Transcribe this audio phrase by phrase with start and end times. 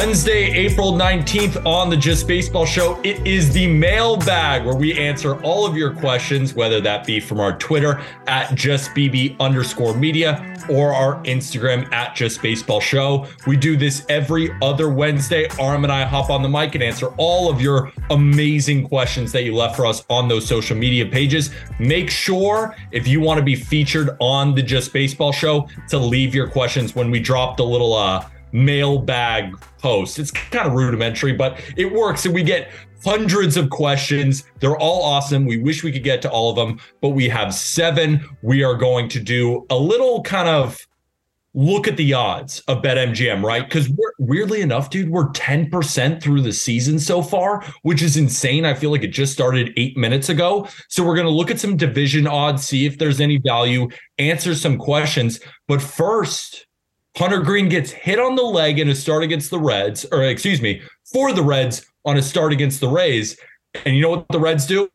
[0.00, 2.98] Wednesday, April 19th on the Just Baseball Show.
[3.02, 7.38] It is the mailbag where we answer all of your questions, whether that be from
[7.38, 13.26] our Twitter at JustBB underscore media or our Instagram at Just Baseball Show.
[13.46, 15.50] We do this every other Wednesday.
[15.58, 19.44] Aram and I hop on the mic and answer all of your amazing questions that
[19.44, 21.50] you left for us on those social media pages.
[21.78, 26.34] Make sure if you want to be featured on the Just Baseball Show to leave
[26.34, 30.18] your questions when we drop the little uh mailbag post.
[30.18, 32.24] It's kind of rudimentary, but it works.
[32.24, 32.70] And we get
[33.04, 34.44] hundreds of questions.
[34.60, 35.46] They're all awesome.
[35.46, 38.24] We wish we could get to all of them, but we have seven.
[38.42, 40.78] We are going to do a little kind of
[41.52, 43.64] look at the odds of BetMGM, right?
[43.64, 48.64] Because weirdly enough, dude, we're 10% through the season so far, which is insane.
[48.64, 50.68] I feel like it just started eight minutes ago.
[50.88, 54.54] So we're going to look at some division odds, see if there's any value, answer
[54.54, 55.40] some questions.
[55.66, 56.66] But first,
[57.20, 60.62] Hunter Greene gets hit on the leg in a start against the Reds, or excuse
[60.62, 60.80] me,
[61.12, 63.38] for the Reds on a start against the Rays.
[63.84, 64.88] And you know what the Reds do?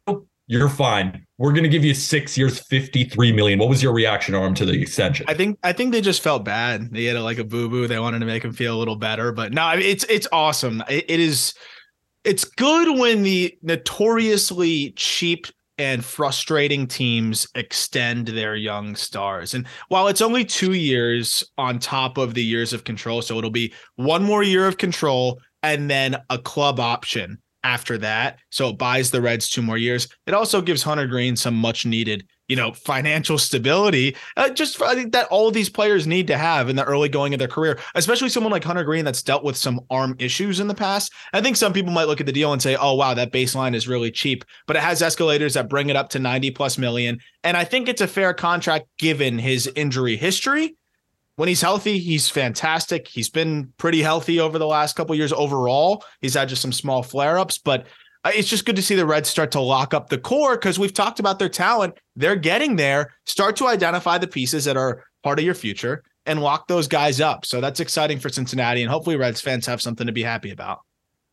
[0.48, 1.24] You're fine.
[1.38, 3.60] We're going to give you six years, 53 million.
[3.60, 5.28] What was your reaction, Aram, to the extension?
[5.30, 6.92] I think I think they just felt bad.
[6.92, 7.86] They had a, like a boo boo.
[7.86, 10.84] They wanted to make him feel a little better, but no, it's it's awesome.
[10.90, 11.54] It, it is.
[12.24, 15.46] It's good when the notoriously cheap
[15.78, 19.54] and frustrating teams extend their young stars.
[19.54, 23.50] And while it's only two years on top of the years of control, so it'll
[23.50, 28.40] be one more year of control and then a club option after that.
[28.52, 30.08] So it buys the Reds two more years.
[30.28, 34.16] It also gives Hunter Greene some much needed, you know, financial stability.
[34.38, 37.34] Uh, just I think that all these players need to have in the early going
[37.34, 40.68] of their career, especially someone like Hunter Greene that's dealt with some arm issues in
[40.68, 41.12] the past.
[41.34, 43.76] I think some people might look at the deal and say, "Oh, wow, that baseline
[43.76, 47.20] is really cheap," but it has escalators that bring it up to 90 plus million.
[47.44, 50.76] And I think it's a fair contract given his injury history
[51.36, 53.08] when he's healthy, he's fantastic.
[53.08, 56.04] He's been pretty healthy over the last couple years overall.
[56.22, 57.88] He's had just some small flare ups, but
[58.26, 60.80] Uh, it's just good to see the Reds start to lock up the core because
[60.80, 62.00] we've talked about their talent.
[62.16, 63.14] They're getting there.
[63.28, 67.22] Start to identify the pieces that are part of your future and lock those guys
[67.22, 67.46] up.
[67.46, 70.80] So that's exciting for Cincinnati, and hopefully Reds fans have something to be happy about.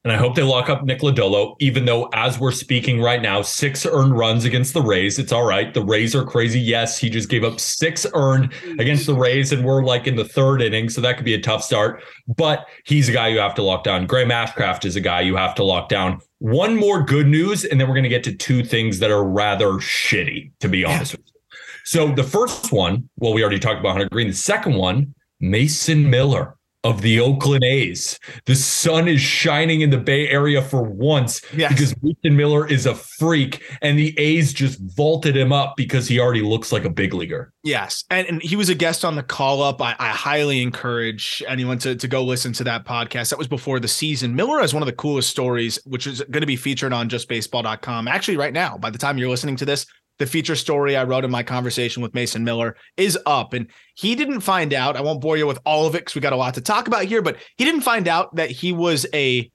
[0.04, 3.41] And I hope they lock up Nick Lodolo, even though, as we're speaking right now,
[3.41, 5.16] six earned runs against the Rays.
[5.16, 5.72] It's all right.
[5.72, 6.58] The Rays are crazy.
[6.58, 10.25] Yes, he just gave up six earned against the Rays, and we're like in the
[10.25, 10.88] third inning.
[10.88, 12.02] So that could be a tough start.
[12.26, 14.06] But he's a guy you have to lock down.
[14.06, 16.20] Graham Ashcraft is a guy you have to lock down.
[16.42, 19.22] One more good news, and then we're going to get to two things that are
[19.22, 21.41] rather shitty, to be honest with you.
[21.84, 24.26] So the first one, well, we already talked about Hunter Greene.
[24.26, 28.19] The second one, Mason Miller of the Oakland A's.
[28.47, 31.70] The sun is shining in the Bay Area for once Yes.
[31.72, 36.19] because Mason Miller is a freak, and the A's just vaulted him up because he
[36.19, 37.53] already looks like a big leaguer.
[37.62, 38.04] Yes.
[38.10, 39.81] And, and he was a guest on the call up.
[39.81, 43.31] I, I highly encourage anyone to, to go listen to that podcast.
[43.31, 44.34] That was before the season.
[44.34, 48.09] Miller has one of the coolest stories, which is going to be featured on justbaseball.com.
[48.09, 49.87] Actually, right now, by the time you're listening to this,
[50.22, 53.54] the feature story I wrote in my conversation with Mason Miller is up.
[53.54, 53.66] And
[53.96, 56.32] he didn't find out, I won't bore you with all of it because we got
[56.32, 59.50] a lot to talk about here, but he didn't find out that he was a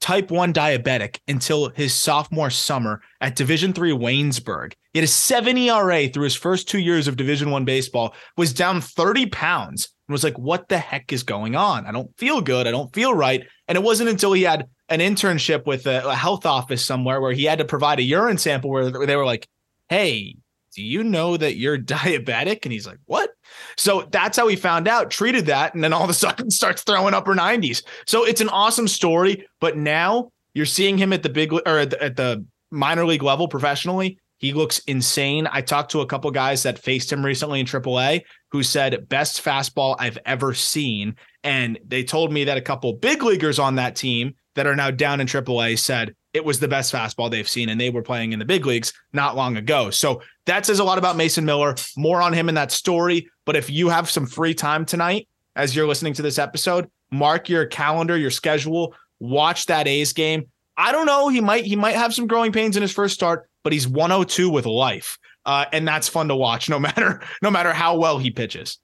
[0.00, 4.74] type 1 diabetic until his sophomore summer at division 3 waynesburg.
[4.92, 8.52] He had a 7 era through his first two years of division 1 baseball was
[8.52, 11.84] down 30 pounds and was like what the heck is going on?
[11.84, 12.68] I don't feel good.
[12.68, 13.44] I don't feel right.
[13.66, 17.32] And it wasn't until he had an internship with a, a health office somewhere where
[17.32, 19.48] he had to provide a urine sample where they were like
[19.90, 20.36] hey
[20.74, 22.64] do you know that you're diabetic?
[22.64, 23.30] And he's like, what?
[23.76, 26.82] So that's how he found out, treated that, and then all of a sudden starts
[26.82, 27.82] throwing upper 90s.
[28.06, 29.46] So it's an awesome story.
[29.60, 33.22] But now you're seeing him at the big or at the, at the minor league
[33.22, 34.18] level professionally.
[34.38, 35.46] He looks insane.
[35.52, 39.44] I talked to a couple guys that faced him recently in AAA who said best
[39.44, 41.16] fastball I've ever seen.
[41.44, 44.90] And they told me that a couple big leaguers on that team that are now
[44.90, 48.32] down in AAA said it was the best fastball they've seen, and they were playing
[48.32, 49.90] in the big leagues not long ago.
[49.90, 51.74] So that says a lot about Mason Miller.
[51.96, 53.28] More on him in that story.
[53.44, 57.48] But if you have some free time tonight, as you're listening to this episode, mark
[57.48, 60.46] your calendar, your schedule, watch that A's game.
[60.76, 61.28] I don't know.
[61.28, 64.48] He might he might have some growing pains in his first start, but he's 102
[64.48, 65.18] with life.
[65.44, 68.78] Uh, and that's fun to watch no matter no matter how well he pitches.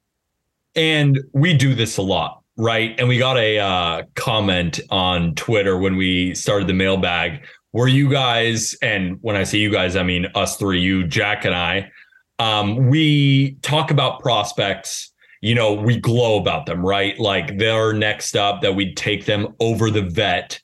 [0.74, 2.94] And we do this a lot, right?
[2.98, 8.08] And we got a uh, comment on Twitter when we started the mailbag where you
[8.08, 11.90] guys, and when I say you guys, I mean us three, you, Jack, and I,
[12.38, 15.12] um, we talk about prospects.
[15.42, 17.18] You know, we glow about them, right?
[17.20, 20.58] Like they're next up that we'd take them over the vet.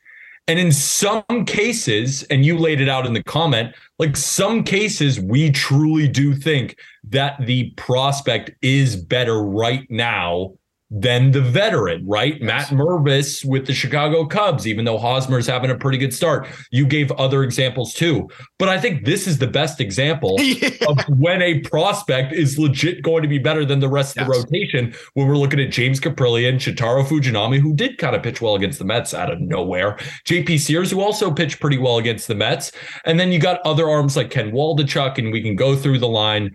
[0.48, 5.20] And in some cases, and you laid it out in the comment, like some cases,
[5.20, 10.54] we truly do think that the prospect is better right now
[10.94, 12.34] than the veteran, right?
[12.34, 12.42] Yes.
[12.42, 16.46] Matt Mervis with the Chicago Cubs, even though Hosmer's having a pretty good start.
[16.70, 18.28] You gave other examples too.
[18.58, 20.68] But I think this is the best example yeah.
[20.88, 24.26] of when a prospect is legit going to be better than the rest yes.
[24.26, 28.22] of the rotation when we're looking at James Kaprielian, Shintaro Fujinami, who did kind of
[28.22, 29.96] pitch well against the Mets out of nowhere,
[30.26, 32.70] JP Sears, who also pitched pretty well against the Mets.
[33.06, 36.08] And then you got other arms like Ken Waldichuk, and we can go through the
[36.08, 36.54] line.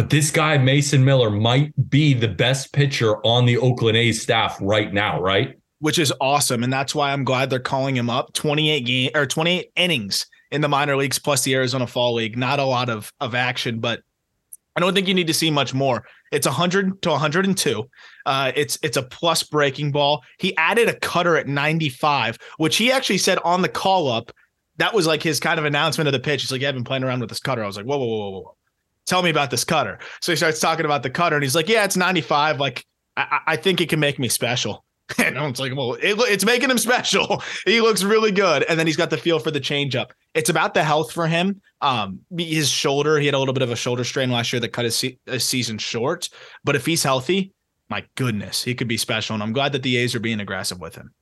[0.00, 4.56] But this guy, Mason Miller, might be the best pitcher on the Oakland A's staff
[4.58, 5.58] right now, right?
[5.80, 6.64] Which is awesome.
[6.64, 10.62] And that's why I'm glad they're calling him up 28 game or 28 innings in
[10.62, 12.38] the minor leagues plus the Arizona Fall League.
[12.38, 14.00] Not a lot of, of action, but
[14.74, 16.06] I don't think you need to see much more.
[16.32, 17.90] It's 100 to 102.
[18.24, 20.24] Uh, it's it's a plus breaking ball.
[20.38, 24.32] He added a cutter at 95, which he actually said on the call up.
[24.78, 26.40] That was like his kind of announcement of the pitch.
[26.40, 27.62] He's like, yeah, I've been playing around with this cutter.
[27.62, 28.56] I was like, whoa, whoa, whoa, whoa
[29.10, 29.98] tell me about this cutter.
[30.20, 32.60] So he starts talking about the cutter and he's like, yeah, it's 95.
[32.60, 32.86] Like,
[33.16, 34.84] I, I think it can make me special.
[35.18, 37.42] And I was like, well, it, it's making him special.
[37.64, 38.62] he looks really good.
[38.68, 40.12] And then he's got the feel for the changeup.
[40.34, 41.60] It's about the health for him.
[41.80, 44.68] Um, his shoulder, he had a little bit of a shoulder strain last year that
[44.68, 46.28] cut his, se- his season short.
[46.62, 47.52] But if he's healthy,
[47.88, 49.34] my goodness, he could be special.
[49.34, 51.12] And I'm glad that the A's are being aggressive with him.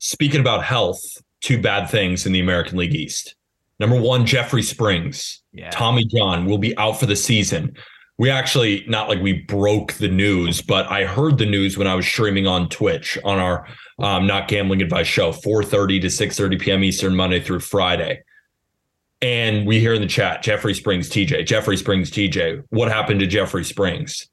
[0.00, 1.00] Speaking about health,
[1.40, 3.36] two bad things in the American League East.
[3.80, 5.42] Number one, Jeffrey Springs.
[5.52, 5.70] Yeah.
[5.70, 7.74] Tommy John will be out for the season.
[8.18, 11.94] We actually not like we broke the news, but I heard the news when I
[11.94, 13.66] was streaming on Twitch on our
[13.98, 16.84] um, not gambling advice show, 4:30 to 6:30 p.m.
[16.84, 18.22] Eastern, Monday through Friday.
[19.22, 22.62] And we hear in the chat, Jeffrey Springs, TJ, Jeffrey Springs, TJ.
[22.68, 24.28] What happened to Jeffrey Springs?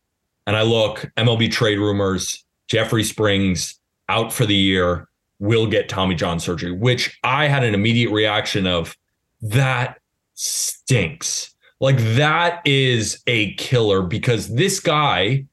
[0.46, 3.80] And I look, MLB trade rumors, Jeffrey Springs
[4.10, 5.08] out for the year,
[5.40, 8.96] will get Tommy John surgery, which I had an immediate reaction of
[9.42, 10.00] that
[10.34, 11.54] stinks.
[11.80, 15.46] Like that is a killer because this guy,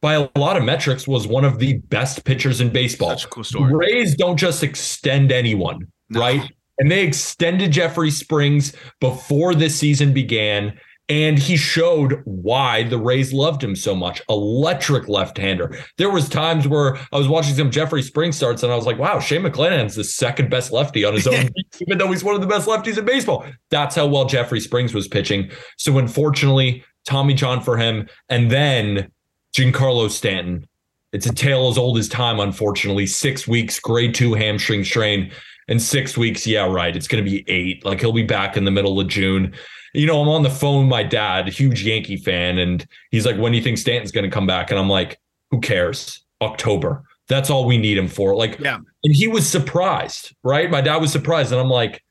[0.00, 3.10] by a lot of metrics, was one of the best pitchers in baseball.
[3.10, 3.74] Such a cool story.
[3.74, 6.20] Rays don't just extend anyone, no.
[6.20, 6.50] right?
[6.78, 10.78] And they extended Jeffrey Springs before this season began.
[11.12, 14.22] And he showed why the Rays loved him so much.
[14.30, 15.76] Electric left-hander.
[15.98, 18.98] There was times where I was watching some Jeffrey Spring starts, and I was like,
[18.98, 21.50] "Wow, Shane McClanahan's the second best lefty on his own,
[21.82, 24.94] even though he's one of the best lefties in baseball." That's how well Jeffrey Springs
[24.94, 25.50] was pitching.
[25.76, 29.12] So, unfortunately, Tommy John for him, and then
[29.54, 30.66] Giancarlo Stanton.
[31.12, 32.40] It's a tale as old as time.
[32.40, 35.30] Unfortunately, six weeks, grade two hamstring strain,
[35.68, 36.46] and six weeks.
[36.46, 36.96] Yeah, right.
[36.96, 37.84] It's going to be eight.
[37.84, 39.54] Like he'll be back in the middle of June
[39.94, 43.36] you know, I'm on the phone with my dad, huge Yankee fan, and he's like,
[43.36, 44.70] when do you think Stanton's going to come back?
[44.70, 46.24] And I'm like, who cares?
[46.40, 47.04] October.
[47.28, 48.34] That's all we need him for.
[48.34, 48.78] Like, yeah.
[49.04, 50.70] And he was surprised, right?
[50.70, 51.52] My dad was surprised.
[51.52, 52.02] And I'm like,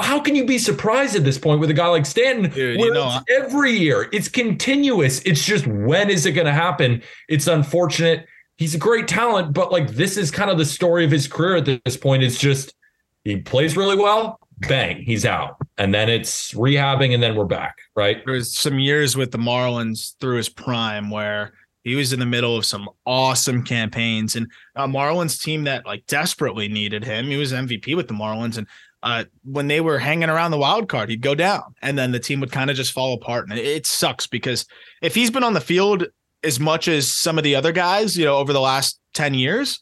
[0.00, 2.50] how can you be surprised at this point with a guy like Stanton?
[2.50, 5.20] Dude, you know, every year, it's continuous.
[5.20, 7.02] It's just when is it going to happen?
[7.28, 8.26] It's unfortunate.
[8.56, 11.56] He's a great talent, but like this is kind of the story of his career
[11.56, 12.22] at this point.
[12.22, 12.74] It's just
[13.24, 14.38] he plays really well
[14.68, 15.56] bang, he's out.
[15.78, 18.24] And then it's rehabbing and then we're back, right?
[18.24, 21.52] There was some years with the Marlins through his prime where
[21.84, 26.06] he was in the middle of some awesome campaigns and a Marlins team that like
[26.06, 27.26] desperately needed him.
[27.26, 28.66] He was MVP with the Marlins and
[29.02, 32.20] uh, when they were hanging around the wild card, he'd go down and then the
[32.20, 33.48] team would kind of just fall apart.
[33.48, 34.64] And it, it sucks because
[35.00, 36.06] if he's been on the field
[36.44, 39.80] as much as some of the other guys, you know, over the last 10 years,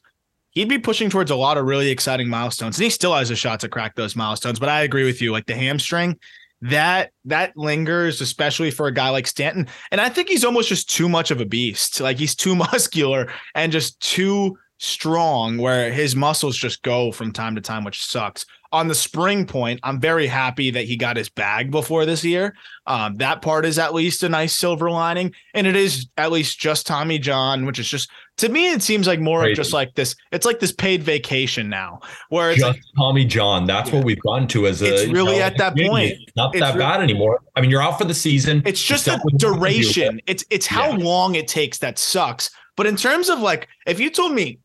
[0.51, 2.79] he'd be pushing towards a lot of really exciting milestones.
[2.79, 4.59] And he still has a shot to crack those milestones.
[4.59, 5.33] But I agree with you.
[5.33, 6.19] Like the hamstring,
[6.63, 9.67] that that lingers, especially for a guy like Stanton.
[9.91, 12.01] And I think he's almost just too much of a beast.
[12.01, 17.55] Like he's too muscular and just too strong where his muscles just go from time
[17.55, 21.29] to time, which sucks on the spring point, I'm very happy that he got his
[21.29, 22.55] bag before this year.
[22.87, 26.61] Um, that part is at least a nice silver lining, and it is at least
[26.61, 29.53] just Tommy John, which is just to me it seems like more Crazy.
[29.53, 30.15] of just like this.
[30.31, 33.65] It's like this paid vacation now, where it's just like, Tommy John.
[33.65, 33.97] That's yeah.
[33.97, 34.95] what we've gotten to as a.
[34.95, 36.15] It's really know, at that point.
[36.37, 37.41] not that bad anymore.
[37.57, 38.63] I mean, you're out for the season.
[38.65, 40.21] It's just the duration.
[40.27, 41.05] It's it's how yeah.
[41.05, 42.51] long it takes that sucks.
[42.77, 44.59] But in terms of like, if you told me,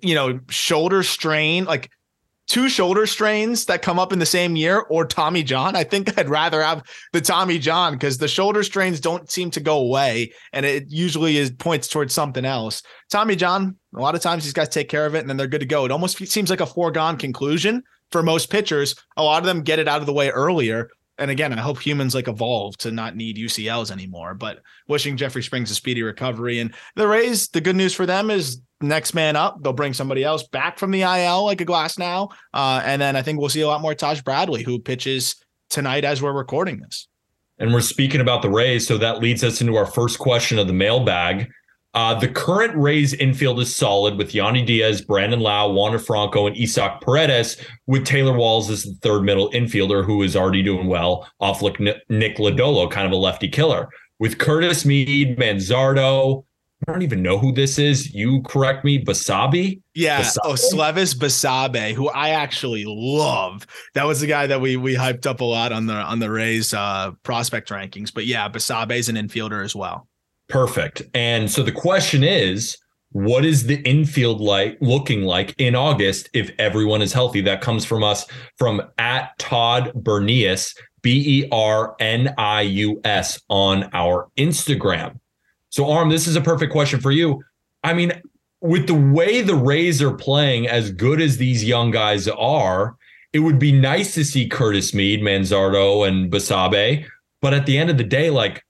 [0.00, 1.90] you know, shoulder strain, like
[2.50, 6.18] two shoulder strains that come up in the same year or Tommy John, I think
[6.18, 10.32] I'd rather have the Tommy John because the shoulder strains don't seem to go away
[10.52, 12.82] and it usually is points towards something else.
[13.08, 15.46] Tommy John, a lot of times these guys take care of it and then they're
[15.46, 15.84] good to go.
[15.84, 18.96] It almost seems like a foregone conclusion for most pitchers.
[19.16, 20.90] A lot of them get it out of the way earlier.
[21.20, 24.34] And again, I hope humans like evolve to not need UCLs anymore.
[24.34, 26.58] But wishing Jeffrey Springs a speedy recovery.
[26.58, 29.62] And the Rays, the good news for them is next man up.
[29.62, 32.32] They'll bring somebody else back from the IL like a Glasnow.
[32.54, 35.36] Uh, and then I think we'll see a lot more Taj Bradley, who pitches
[35.68, 37.06] tonight as we're recording this.
[37.58, 38.86] And we're speaking about the Rays.
[38.86, 41.50] So that leads us into our first question of the mailbag.
[41.92, 46.56] Uh, the current Rays infield is solid with Yandy Diaz, Brandon Lowe, Wander Franco, and
[46.56, 47.56] Isaac Paredes,
[47.86, 51.80] with Taylor Walls as the third middle infielder who is already doing well off like
[51.80, 53.88] Nick Lodolo, kind of a lefty killer.
[54.20, 56.44] With Curtis Mead, Manzardo,
[56.86, 58.14] I don't even know who this is.
[58.14, 59.80] You correct me, Basabe.
[59.94, 60.38] Yeah, Basabe?
[60.44, 63.66] oh Slevis Basabe, who I actually love.
[63.94, 66.30] That was the guy that we we hyped up a lot on the on the
[66.30, 68.14] Rays uh, prospect rankings.
[68.14, 70.08] But yeah, Basabe is an infielder as well.
[70.50, 71.02] Perfect.
[71.14, 72.76] And so the question is,
[73.12, 77.40] what is the infield like looking like in August if everyone is healthy?
[77.40, 78.26] That comes from us
[78.56, 85.18] from at Todd Bernius, B E R N I U S on our Instagram.
[85.70, 87.42] So, Aram, this is a perfect question for you.
[87.82, 88.12] I mean,
[88.60, 92.96] with the way the Rays are playing, as good as these young guys are,
[93.32, 97.06] it would be nice to see Curtis Mead, Manzardo, and Basabe.
[97.40, 98.64] But at the end of the day, like,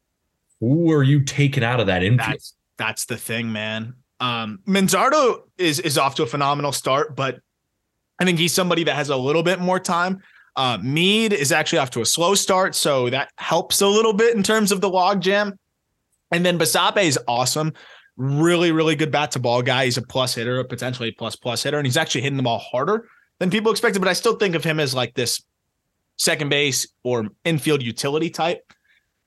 [0.61, 2.33] who are you taking out of that infield?
[2.33, 3.95] That's, that's the thing, man.
[4.21, 7.40] Um, Manzardo is is off to a phenomenal start, but
[8.19, 10.21] I think he's somebody that has a little bit more time.
[10.57, 14.37] Uh, Mead is actually off to a slow start, so that helps a little bit
[14.37, 15.57] in terms of the logjam.
[16.31, 17.73] And then Basabe is awesome.
[18.17, 19.87] Really, really good bat to ball guy.
[19.87, 22.59] He's a plus hitter, a potentially plus plus hitter, and he's actually hitting the ball
[22.59, 24.00] harder than people expected.
[24.00, 25.43] But I still think of him as like this
[26.19, 28.70] second base or infield utility type.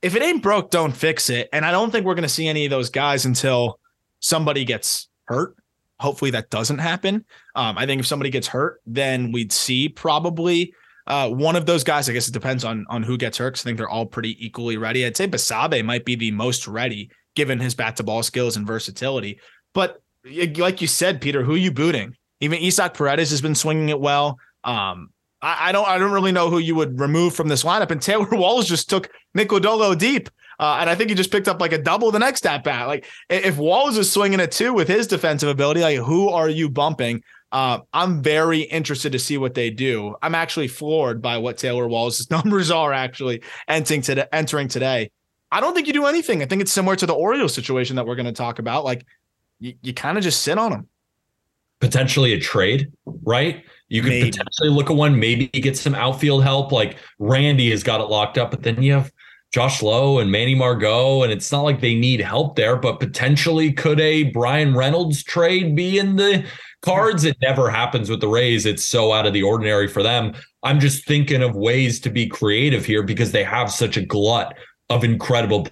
[0.04, 1.50] If it ain't broke, don't fix it.
[1.54, 3.80] And I don't think we're going to see any of those guys until
[4.20, 5.56] somebody gets hurt.
[6.00, 7.24] Hopefully that doesn't happen.
[7.56, 10.74] Um, I think if somebody gets hurt, then we'd see probably
[11.08, 13.58] uh, one of those guys, I guess it depends on on who gets hurt.
[13.58, 15.06] I think they're all pretty equally ready.
[15.06, 18.68] I'd say Basabe might be the most ready given his bat to ball skills and
[18.68, 19.40] versatility.
[19.74, 22.16] But like you said, Peter, who are you booting?
[22.40, 24.38] Even Isaac Paredes has been swinging it well.
[24.64, 25.10] Um,
[25.44, 27.92] I, I, don't I don't really know who you would remove from this lineup.
[27.92, 30.30] And Taylor Walls just took Nick Lodolo deep.
[30.60, 32.88] Uh, and I think he just picked up like a double the next at bat.
[32.88, 36.70] Like if Walls is swinging it too with his defensive ability, like who are you
[36.70, 37.22] bumping?
[37.52, 40.16] Uh, I'm very interested to see what they do.
[40.22, 44.26] I'm actually floored by what Taylor Walls' numbers are actually entering today.
[44.32, 45.12] Entering today,
[45.52, 46.42] I don't think you do anything.
[46.42, 48.86] I think it's similar to the Orioles situation that we're going to talk about.
[48.86, 49.06] Like
[49.60, 50.88] you, you kind of just sit on them.
[51.80, 53.64] Potentially a trade, right?
[53.94, 54.32] You could maybe.
[54.32, 56.72] potentially look at one, maybe get some outfield help.
[56.72, 59.12] Like Randy has got it locked up, but then you have
[59.52, 63.72] Josh Lowe and Manny Margot, and it's not like they need help there, but potentially
[63.72, 66.44] could a Bryan Reynolds trade be in the
[66.82, 67.24] cards?
[67.24, 68.66] It never happens with the Rays.
[68.66, 70.34] It's so out of the ordinary for them.
[70.64, 74.56] I'm just thinking of ways to be creative here because they have such a glut
[74.90, 75.68] of incredible.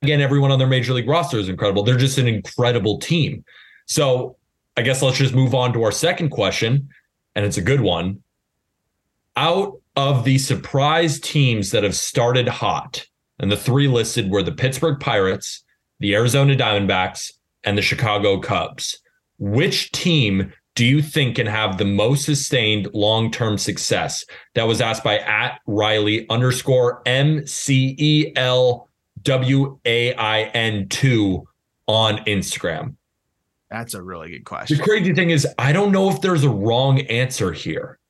[0.00, 1.82] Again, everyone on their major league roster is incredible.
[1.82, 3.44] They're just an incredible team.
[3.84, 4.36] So
[4.78, 6.88] I guess let's just move on to our second question,
[7.34, 8.22] and it's a good one.
[9.36, 13.06] Out of the surprise teams that have started hot,
[13.38, 15.64] and the three listed were the Pittsburgh Pirates,
[15.98, 17.32] the Arizona Diamondbacks,
[17.64, 18.98] and the Chicago Cubs.
[19.38, 24.24] Which team do you think can have the most sustained long term success?
[24.54, 28.88] That was asked by at Riley underscore M C E L
[29.22, 31.46] W A I N 2
[31.86, 32.96] on Instagram.
[33.70, 34.78] That's a really good question.
[34.78, 38.00] The crazy thing is, I don't know if there's a wrong answer here.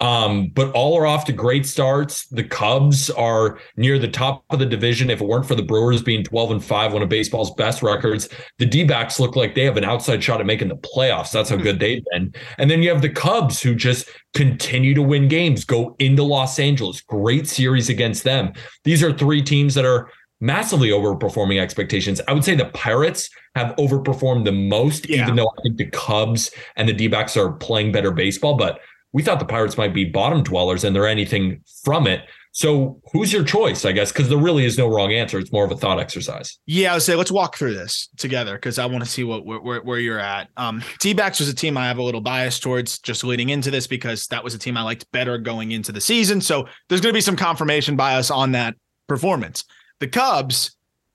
[0.00, 2.26] Um, but all are off to great starts.
[2.28, 5.10] The Cubs are near the top of the division.
[5.10, 8.30] If it weren't for the Brewers being 12 and 5, one of baseball's best records,
[8.58, 11.32] the D backs look like they have an outside shot at making the playoffs.
[11.32, 12.32] That's how good they've been.
[12.56, 16.58] And then you have the Cubs who just continue to win games, go into Los
[16.58, 17.02] Angeles.
[17.02, 18.54] Great series against them.
[18.84, 22.20] These are three teams that are massively overperforming expectations.
[22.26, 25.22] I would say the Pirates have overperformed the most, yeah.
[25.22, 28.56] even though I think the Cubs and the D backs are playing better baseball.
[28.56, 28.80] But
[29.12, 32.22] we thought the Pirates might be bottom dwellers and they're anything from it.
[32.52, 34.10] So who's your choice, I guess?
[34.10, 35.38] Because there really is no wrong answer.
[35.38, 36.58] It's more of a thought exercise.
[36.66, 39.46] Yeah, I would say let's walk through this together because I want to see what
[39.46, 40.48] where, where you're at.
[40.56, 43.86] Um, D-backs was a team I have a little bias towards just leading into this
[43.86, 46.40] because that was a team I liked better going into the season.
[46.40, 48.74] So there's going to be some confirmation bias on that
[49.06, 49.64] performance.
[50.00, 50.74] The Cubs,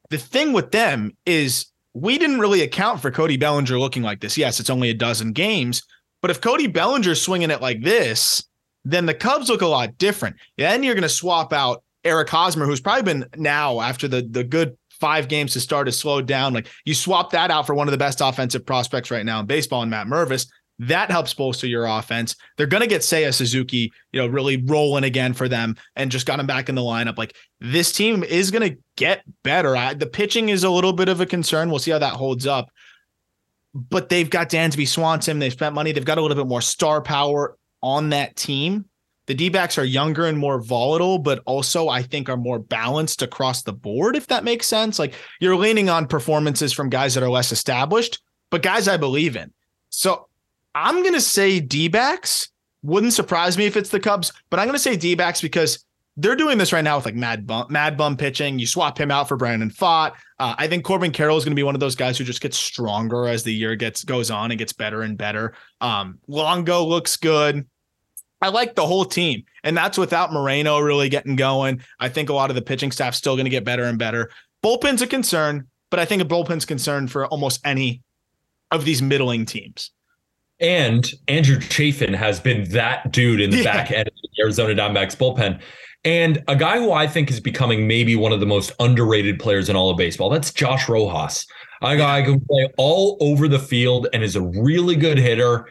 [0.09, 4.37] the thing with them is we didn't really account for Cody Bellinger looking like this.
[4.37, 5.81] Yes, it's only a dozen games,
[6.21, 8.43] But if Cody Bellinger's swinging it like this,
[8.83, 10.35] then the Cubs look a lot different.
[10.57, 14.43] Then you're going to swap out Eric Hosmer, who's probably been now after the the
[14.43, 16.53] good five games to start has slowed down.
[16.53, 19.45] Like you swap that out for one of the best offensive prospects right now in
[19.45, 20.47] baseball, and Matt Mervis.
[20.79, 22.35] That helps bolster your offense.
[22.57, 26.25] They're going to get Seiya Suzuki, you know, really rolling again for them and just
[26.25, 27.17] got him back in the lineup.
[27.17, 29.75] Like this team is going to get better.
[29.75, 31.69] I, the pitching is a little bit of a concern.
[31.69, 32.69] We'll see how that holds up.
[33.73, 35.39] But they've got Dansby Swanson.
[35.39, 35.91] They've spent money.
[35.91, 38.85] They've got a little bit more star power on that team.
[39.27, 43.21] The D backs are younger and more volatile, but also I think are more balanced
[43.21, 44.99] across the board, if that makes sense.
[44.99, 49.35] Like you're leaning on performances from guys that are less established, but guys I believe
[49.35, 49.51] in.
[49.89, 50.27] So
[50.75, 52.49] I'm going to say D backs.
[52.83, 55.83] Wouldn't surprise me if it's the Cubs, but I'm going to say D backs because
[56.17, 58.59] they're doing this right now with like Mad Bum, Mad Bum pitching.
[58.59, 60.13] You swap him out for Brandon Pfaadt.
[60.37, 62.41] Uh, I think Corbin Carroll is going to be one of those guys who just
[62.41, 65.53] gets stronger as the year gets goes on and gets better and better.
[65.81, 67.65] Um, Longo looks good.
[68.41, 71.81] I like the whole team, and that's without Moreno really getting going.
[71.99, 74.29] I think a lot of the pitching staff's still going to get better and better.
[74.61, 78.03] Bullpen's a concern, but I think a bullpen's concern for almost any
[78.71, 79.91] of these middling teams.
[80.59, 83.63] And Andrew Chafin has been that dude in the yeah.
[83.63, 85.61] back end of the Arizona Diamondbacks bullpen.
[86.03, 89.69] And a guy who I think is becoming maybe one of the most underrated players
[89.69, 90.29] in all of baseball.
[90.29, 91.45] That's Josh Rojas.
[91.81, 95.67] A guy who can play all over the field and is a really good hitter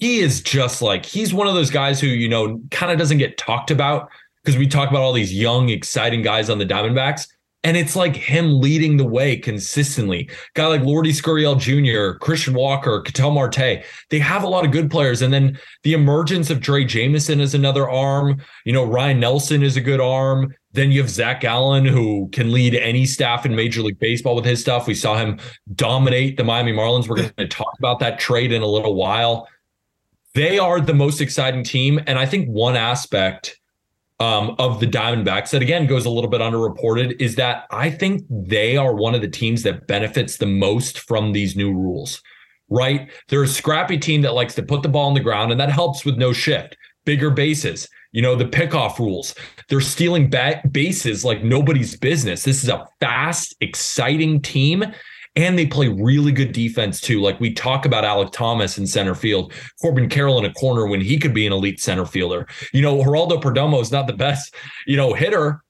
[0.00, 3.18] he is just like he's one of those guys who you know kind of doesn't
[3.18, 4.08] get talked about
[4.42, 7.26] because we talk about all these young exciting guys on the Diamondbacks
[7.64, 10.30] and it's like him leading the way consistently.
[10.54, 14.90] Guy like Lourdes Gurriel Jr., Christian Walker, Ketel Marte, they have a lot of good
[14.90, 15.22] players.
[15.22, 18.40] And then the emergence of Drey Jameson is another arm.
[18.64, 20.54] You know, Ryne Nelson is a good arm.
[20.72, 24.44] Then you have Zach Allen, who can lead any staff in Major League Baseball with
[24.44, 24.86] his stuff.
[24.86, 25.40] We saw him
[25.74, 27.08] dominate the Miami Marlins.
[27.08, 29.48] We're going to talk about that trade in a little while
[30.34, 31.98] they are the most exciting team.
[32.06, 33.58] And I think one aspect
[34.20, 38.24] um, of the Diamondbacks that again goes a little bit underreported is that I think
[38.28, 42.22] they are one of the teams that benefits the most from these new rules.
[42.70, 43.10] Right?
[43.28, 45.70] They're a scrappy team that likes to put the ball on the ground, and that
[45.70, 47.88] helps with no shift, bigger bases.
[48.12, 49.34] You know, the pickoff rules.
[49.68, 50.30] They're stealing
[50.70, 52.42] bases like nobody's business.
[52.42, 54.84] This is a fast, exciting team
[55.38, 57.20] and they play really good defense too.
[57.20, 61.00] Like we talk about Alek Thomas in center field, Corbin Carroll in a corner when
[61.00, 62.48] he could be an elite center fielder.
[62.72, 64.52] You know, Geraldo Perdomo is not the best,
[64.84, 65.62] you know, hitter,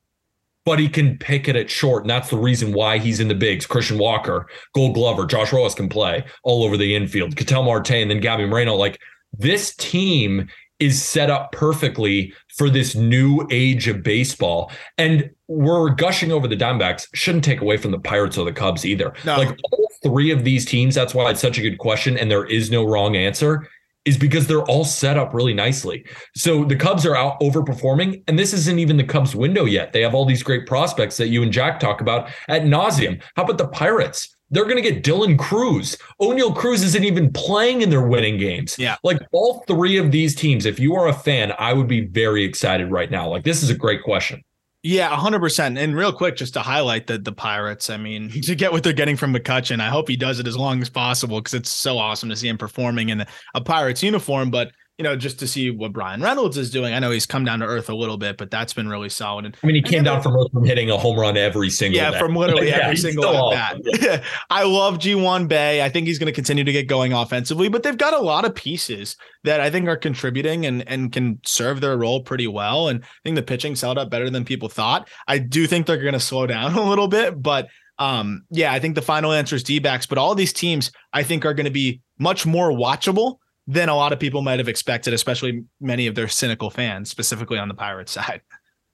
[0.65, 2.03] but he can pick it at short.
[2.03, 3.67] And that's the reason why he's in the bigs.
[3.67, 8.11] Christian Walker, Gold Glover, Josh Rojas can play all over the infield, Ketel Marte, and
[8.11, 8.75] then Gabby Moreno.
[8.75, 8.99] Like
[9.37, 14.73] this team is set up perfectly for this new age of baseball.
[14.97, 18.85] And we're gushing over the Diamondbacks, shouldn't take away from the Pirates or the Cubs
[18.85, 19.15] either.
[19.25, 19.39] No.
[19.39, 22.19] Like all three of these teams, that's why it's such a good question.
[22.19, 23.67] And there is no wrong answer,
[24.05, 26.05] is because they're all set up really nicely.
[26.35, 29.93] So the Cubs are out overperforming, and this isn't even the Cubs window yet.
[29.93, 33.23] They have all these great prospects that you and Jack talk about at nauseum.
[33.35, 34.35] How about the Pirates?
[34.51, 35.99] They're going to get Dylan Cruz.
[36.21, 38.79] Oneil Cruz isn't even playing in their winning games.
[38.79, 38.97] Yeah.
[39.03, 42.45] Like all three of these teams, if you are a fan, I would be very
[42.45, 43.29] excited right now.
[43.29, 44.43] Like this is a great question.
[44.91, 45.79] Yeah, 100%.
[45.79, 48.95] And real quick, just to highlight the, the Pirates, I mean, to get what they're
[48.95, 51.99] getting from McCutchen, I hope he does it as long as possible because it's so
[51.99, 54.51] awesome to see him performing in a Pirates uniform.
[54.51, 56.93] But you know, just to see what Bryan Reynolds is doing.
[56.93, 59.45] I know he's come down to earth a little bit, but that's been really solid.
[59.45, 62.01] And I mean, he came down from earth from hitting a home run every single
[62.01, 62.19] yeah, day.
[62.19, 64.25] from literally yeah, every single at bat.
[64.51, 65.83] I love Ji-hwan Bae.
[65.83, 68.45] I think he's going to continue to get going offensively, but they've got a lot
[68.45, 72.89] of pieces that I think are contributing and and can serve their role pretty well.
[72.89, 75.09] And I think the pitching held up better than people thought.
[75.29, 77.69] I do think they're going to slow down a little bit, but
[78.01, 81.23] um, yeah, I think the final answer is D backs, but all these teams I
[81.23, 84.69] think are going to be much more watchable than a lot of people might have
[84.69, 88.41] expected, especially many of their cynical fans, specifically on the Pirates side.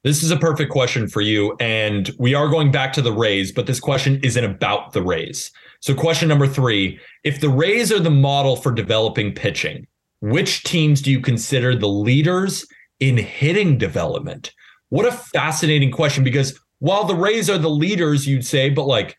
[0.02, 1.56] This is a perfect question for you.
[1.60, 5.50] And we are going back to the Rays, but this question isn't about the Rays.
[5.80, 9.86] So, question number three If the Rays are the model for developing pitching,
[10.20, 12.66] which teams do you consider the leaders
[13.00, 14.52] in hitting development?
[14.90, 19.18] What a fascinating question because while the Rays are the leaders, you'd say, but like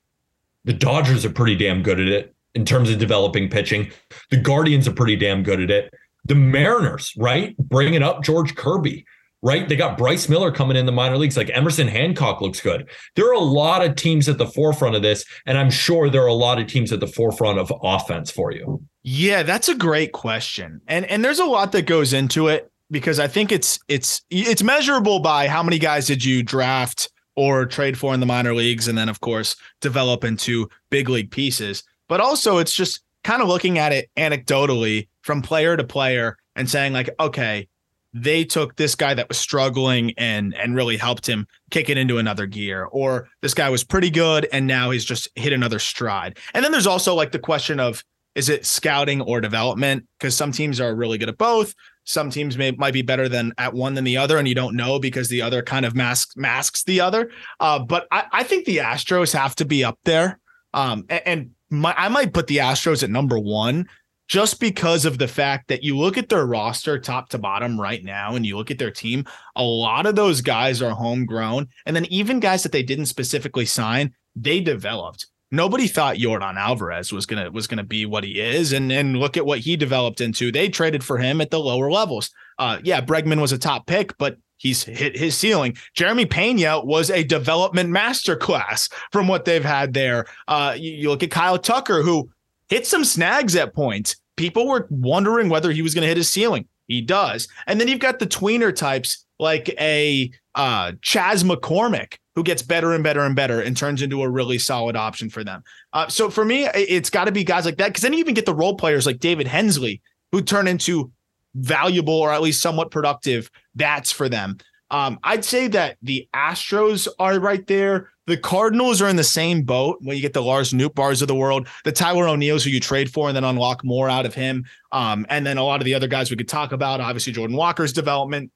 [0.65, 3.91] the Dodgers are pretty damn good at it in terms of developing pitching.
[4.31, 5.93] The Guardians are pretty damn good at it.
[6.25, 7.55] The Mariners, right?
[7.57, 9.05] Bringing up George Kirby,
[9.43, 9.69] right?
[9.69, 11.37] They got Bryce Miller coming in the minor leagues.
[11.37, 12.89] Like Emerson Hancock looks good.
[13.15, 16.23] There are a lot of teams at the forefront of this, and I'm sure there
[16.23, 18.81] are a lot of teams at the forefront of offense for you.
[19.03, 20.81] Yeah, that's a great question.
[20.87, 24.63] And and there's a lot that goes into it because I think it's it's it's
[24.63, 28.87] measurable by how many guys did you draft or trade for in the minor leagues
[28.87, 33.47] and then of course develop into big league pieces but also it's just kind of
[33.47, 37.67] looking at it anecdotally from player to player and saying like, okay,
[38.13, 42.17] they took this guy that was struggling and and really helped him kick it into
[42.17, 46.37] another gear or this guy was pretty good and now he's just hit another stride.
[46.53, 50.05] And then there's also like the question of is it scouting or development?
[50.17, 51.73] Because some teams are really good at both.
[52.05, 54.77] Some teams may might be better than at one than the other and you don't
[54.77, 57.31] know because the other kind of masks masks the other.
[57.59, 60.39] Uh, but I, I think the astros have to be up there.
[60.73, 63.87] Um, and, and my, i might put the astros at number one
[64.27, 68.03] just because of the fact that you look at their roster top to bottom right
[68.03, 69.25] now and you look at their team,
[69.55, 71.67] a lot of those guys are homegrown.
[71.85, 75.27] And then even guys that they didn't specifically sign, they developed.
[75.51, 79.37] Nobody thought Yordan Alvarez was gonna was gonna be what he is, and and look
[79.37, 80.51] at what he developed into.
[80.51, 82.31] They traded for him at the lower levels.
[82.57, 85.77] Uh, yeah, Bregman was a top pick, but he's hit his ceiling.
[85.93, 90.25] Jeremy Pena was a development masterclass from what they've had there.
[90.47, 92.29] Uh, you, you look at Kyle Tucker, who
[92.69, 94.15] hit some snags at points.
[94.37, 96.67] People were wondering whether he was going to hit his ceiling.
[96.87, 97.47] He does.
[97.67, 102.93] And then you've got the tweener types like a uh, Chas McCormick who gets better
[102.93, 105.63] and better and better and turns into a really solid option for them.
[105.93, 108.33] Uh, so for me, it's got to be guys like that because then you even
[108.33, 111.11] get the role players like David Hensley who turn into
[111.55, 114.57] valuable or at least somewhat productive bats for them.
[114.91, 118.11] Um, I'd say that the Astros are right there.
[118.27, 121.35] The Cardinals are in the same boat when you get the Lars Nootbaars of the
[121.35, 124.65] world, the Tyler O'Neills who you trade for and then unlock more out of him.
[124.91, 127.55] Um, and then a lot of the other guys we could talk about, obviously Jordan
[127.55, 128.51] Walker's development.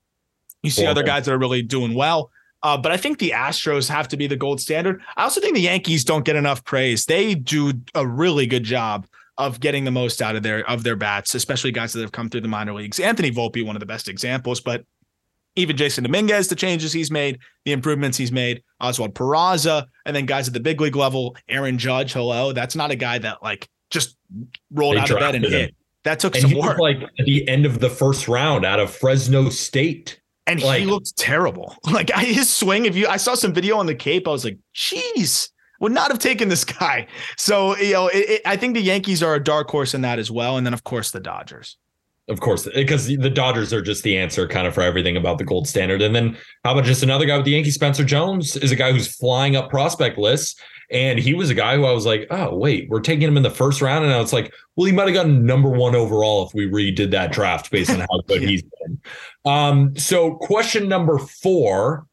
[0.63, 2.31] You see other guys that are really doing well.
[2.61, 5.01] Uh, but I think the Astros have to be the gold standard.
[5.15, 7.05] I also think the Yankees don't get enough praise.
[7.05, 9.07] They do a really good job
[9.39, 12.29] of getting the most out of their of their bats, especially guys that have come
[12.29, 12.99] through the minor leagues.
[12.99, 14.83] Anthony Volpe, one of the best examples, but
[15.55, 20.25] even Jasson Dominguez, the changes he's made, the improvements he's made, Oswald Peraza, and then
[20.25, 22.13] guys at the big league level, Aaron Judge.
[22.13, 24.17] Hello, that's not a guy that like just
[24.71, 25.51] rolled they out of bed and him.
[25.51, 25.75] hit.
[26.03, 26.77] That took and some work.
[26.77, 30.85] like at the end of the first round out of Fresno State, and like, he
[30.85, 31.75] looked terrible.
[31.91, 34.57] Like his swing, if you, I saw some video on the Cape, I was like,
[34.75, 38.81] "Jeez, would not have taken this guy." So you know, it, it, I think the
[38.81, 41.77] Yankees are a dark horse in that as well, and then of course the Dodgers.
[42.29, 45.43] Of course, because the Dodgers are just the answer kind of for everything about the
[45.43, 46.03] gold standard.
[46.03, 47.73] And then how about just another guy with the Yankees?
[47.73, 50.55] Spencer Jones is a guy who's flying up prospect lists.
[50.91, 53.43] And he was a guy who I was like, oh, wait, we're taking him in
[53.43, 54.05] the first round.
[54.05, 57.11] And I was like, well, he might have gotten number one overall if we redid
[57.11, 58.47] that draft based on how good yeah.
[58.47, 59.01] he's been.
[59.45, 62.07] Um, so, question number four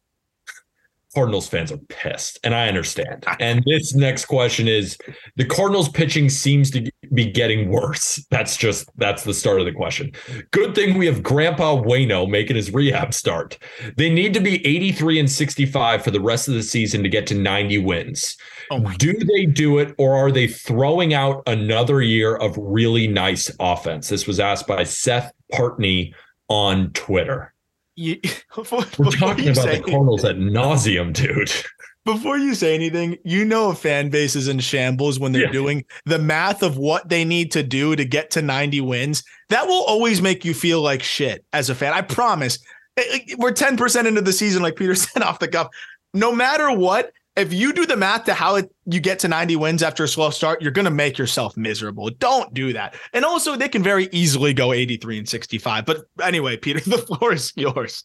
[1.16, 3.24] Cardinals fans are pissed, and I understand.
[3.26, 3.38] Ah.
[3.40, 4.98] And this next question is
[5.36, 8.22] the Cardinals pitching seems to be getting worse.
[8.30, 10.12] That's just that's the start of the question.
[10.50, 13.56] Good thing we have Grandpa Waino making his rehab start.
[13.96, 17.26] They need to be 83 and 65 for the rest of the season to get
[17.28, 18.36] to 90 wins.
[18.70, 23.50] Oh do they do it, or are they throwing out another year of really nice
[23.58, 24.10] offense?
[24.10, 26.12] This was asked by Seth Partney
[26.50, 27.54] on Twitter.
[27.96, 28.20] You,
[28.54, 31.50] before, We're talking about the Cardinals at nauseum, dude.
[32.04, 35.50] Before you say anything, you know a fan base is in shambles when they're yeah.
[35.50, 39.24] doing the math of what they need to do to get to 90 wins.
[39.48, 41.92] That will always make you feel like shit as a fan.
[41.92, 42.60] I promise.
[42.96, 45.66] Eh, eh, we're 10% into the season, like Peter said off the cuff.
[46.14, 49.56] No matter what, if you do the math to how it, you get to 90
[49.56, 52.08] wins after a slow start, you're going to make yourself miserable.
[52.10, 52.94] Don't do that.
[53.12, 55.84] And also, they can very easily go 83 and 65.
[55.84, 58.04] But anyway, Peter, the floor is yours.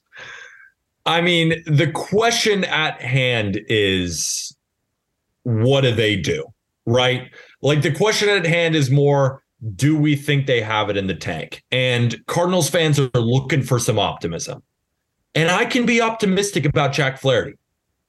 [1.05, 4.55] I mean, the question at hand is
[5.43, 6.45] what do they do?
[6.85, 7.31] Right?
[7.61, 9.41] Like the question at hand is more
[9.75, 11.63] do we think they have it in the tank?
[11.71, 14.63] And Cardinals fans are looking for some optimism.
[15.35, 17.53] And I can be optimistic about Jack Flaherty.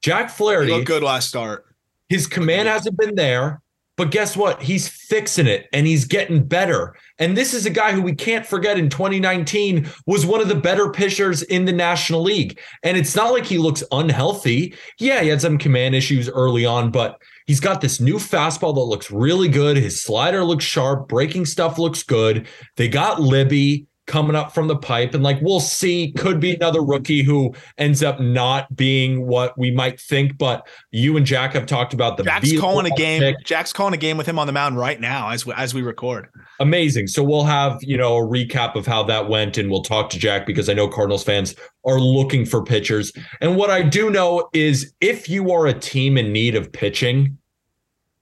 [0.03, 1.65] Jack Flaherty looked good last start.
[2.09, 3.61] His command hasn't been there,
[3.95, 4.61] but guess what?
[4.61, 6.95] He's fixing it and he's getting better.
[7.19, 10.55] And this is a guy who we can't forget in 2019 was one of the
[10.55, 12.59] better pitchers in the National League.
[12.83, 14.75] And it's not like he looks unhealthy.
[14.99, 18.81] Yeah, he had some command issues early on, but he's got this new fastball that
[18.81, 19.77] looks really good.
[19.77, 22.47] His slider looks sharp, breaking stuff looks good.
[22.75, 25.13] They got Libby coming up from the pipe.
[25.13, 29.71] And like we'll see, could be another rookie who ends up not being what we
[29.71, 30.37] might think.
[30.37, 33.21] But you and Jack have talked about the Jack's calling a game.
[33.21, 33.37] Pick.
[33.43, 35.81] Jack's calling a game with him on the mound right now as we, as we
[35.81, 36.29] record.
[36.59, 37.07] Amazing.
[37.07, 40.19] So we'll have you know a recap of how that went, and we'll talk to
[40.19, 43.11] Jack because I know Cardinals fans are looking for pitchers.
[43.41, 47.37] And what I do know is if you are a team in need of pitching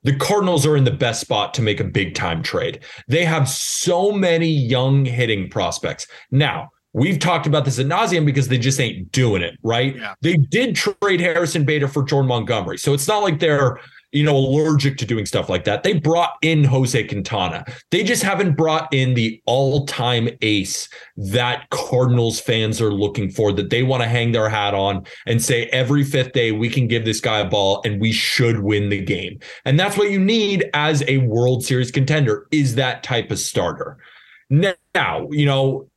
[0.03, 2.79] the Cardinals are in the best spot to make a big time trade.
[3.07, 6.07] They have so many young hitting prospects.
[6.31, 9.95] Now, we've talked about this at nauseum because they just ain't doing it, right?
[9.95, 10.15] Yeah.
[10.21, 12.77] They did trade Harrison Bader for Jordan Montgomery.
[12.77, 13.79] So it's not like they're
[14.12, 15.84] you know, allergic to doing stuff like that.
[15.84, 17.65] They brought in Jose Quintana.
[17.91, 23.69] They just haven't brought in the all-time ace that Cardinals fans are looking for that
[23.69, 27.06] they want to hang their hat on and say every fifth day we can give
[27.06, 29.39] this guy a ball and we should win the game.
[29.65, 33.97] And that's what you need as a World Series contender is that type of starter.
[34.50, 35.88] Now, you know,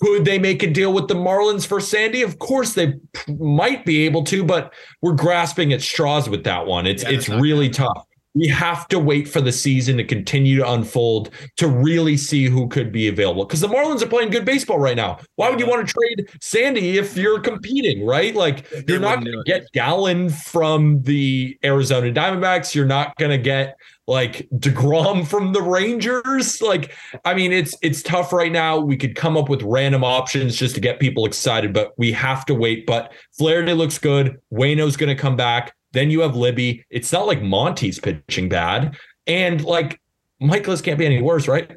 [0.00, 2.22] could they make a deal with the Marlins for Sandy?
[2.22, 4.72] Of course they p- might be able to, but
[5.02, 6.86] we're grasping at straws with that one.
[6.86, 8.06] It's Yeah, it's really tough.
[8.34, 12.68] We have to wait for the season to continue to unfold to really see who
[12.68, 13.44] could be available.
[13.44, 15.18] Because the Marlins are playing good baseball right now.
[15.34, 18.32] Why would you want to trade Sandy if you're competing, right?
[18.32, 22.72] Like you're not going to get Gallen from the Arizona Diamondbacks.
[22.72, 23.76] You're not going to get
[24.06, 26.60] like DeGrom from the Rangers.
[26.60, 28.78] Like, I mean, it's it's tough right now.
[28.78, 32.44] We could come up with random options just to get people excited, but we have
[32.46, 32.86] to wait.
[32.86, 34.38] But Flaherty looks good.
[34.52, 35.74] Waino's to come back.
[35.92, 36.84] Then you have Libby.
[36.90, 40.00] It's not like Monty's pitching bad, and like
[40.40, 41.76] Mikolas can't be any worse, right?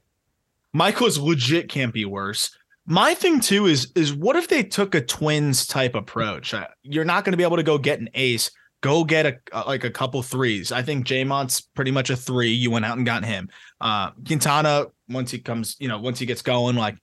[0.76, 2.56] Mikolas legit can't be worse.
[2.86, 6.54] My thing too is is what if they took a twins type approach?
[6.82, 8.52] You're not going to be able to go get an ace.
[8.84, 10.74] Go get a like a couple threes.
[10.74, 12.52] I think Jamont's pretty much a three.
[12.52, 13.50] You went out and got him.
[13.80, 16.98] Uh, Quintana once he comes, you know, once he gets going, like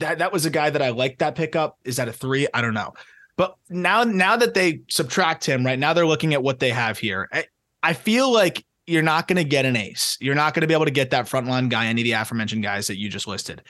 [0.00, 0.18] that.
[0.18, 1.78] That was a guy that I liked that pickup.
[1.84, 2.46] Is that a three?
[2.52, 2.92] I don't know.
[3.38, 6.98] But now now that they subtract him, right now they're looking at what they have
[6.98, 7.28] here.
[7.32, 7.46] I,
[7.82, 10.18] I feel like you're not going to get an ace.
[10.20, 12.62] You're not going to be able to get that frontline guy, any of the aforementioned
[12.62, 13.62] guys that you just listed.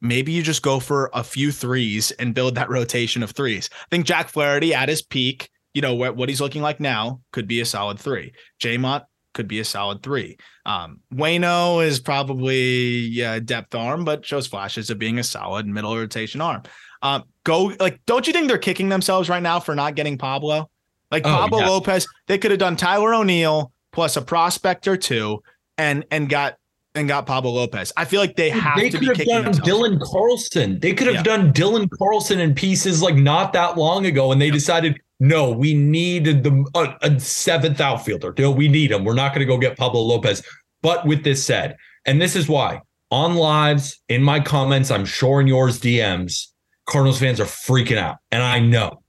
[0.00, 3.68] Maybe you just go for a few threes and build that rotation of threes.
[3.72, 7.20] I think Jack Flaherty at his peak, you know, what, what he's looking like now
[7.30, 8.32] could be a solid three.
[8.60, 10.36] Jamont could be a solid three.
[10.66, 15.94] Um, Waino is probably yeah, depth arm, but shows flashes of being a solid middle
[15.96, 16.64] rotation arm.
[17.00, 20.68] Um, go like, don't you think they're kicking themselves right now for not getting Pablo?
[21.12, 21.68] Like Oh, Pablo yeah.
[21.68, 25.40] Lopez, they could have done Tyler O'Neill plus a prospect or two,
[25.76, 26.56] and and got
[26.96, 27.92] and got Pablo Lopez.
[27.96, 29.70] I feel like they have they to could be have kicking done themselves.
[29.70, 30.80] Dylan Carlson.
[30.80, 31.22] They could have Yeah.
[31.36, 35.74] done Dylan Carlson in pieces like not that long ago, and they decided no, we
[35.74, 38.34] needed the a seventh outfielder.
[38.38, 39.04] No, we need him.
[39.04, 40.42] We're not going to go get Pablo Lopez.
[40.80, 41.76] But with this said,
[42.06, 46.48] and this is why on lives in my comments, I'm sure in yours DMs,
[46.86, 49.02] Cardinals fans are freaking out, and I know.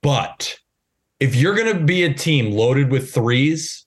[0.00, 0.58] But
[1.20, 3.86] if you're going to be a team loaded with threes,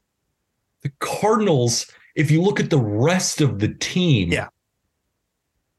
[0.82, 4.48] the Cardinals, if you look at the rest of the team, Yeah.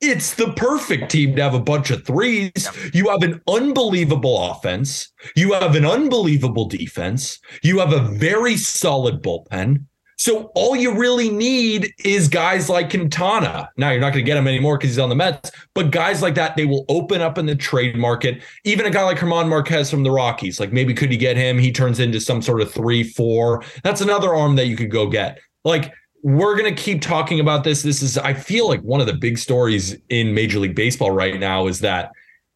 [0.01, 2.69] It's the perfect team to have a bunch of threes.
[2.93, 5.11] You have an unbelievable offense.
[5.35, 7.39] You have an unbelievable defense.
[7.63, 9.87] You have a very solid bullpen.
[10.19, 13.71] So all you really need is guys like Quintana.
[13.77, 16.23] Now you're not going to get him anymore because he's on the Mets, but guys
[16.23, 18.43] like that, they will open up in the trade market.
[18.65, 21.59] Even a guy like German Marquez from the Rockies, like maybe could you get him?
[21.59, 23.63] He turns into some sort of three, four.
[23.83, 25.39] That's another arm that you could go get.
[25.65, 27.83] Like we're going to keep talking about this.
[27.83, 31.39] This is, I feel like one of the big stories in Major League Baseball right
[31.39, 32.11] now is that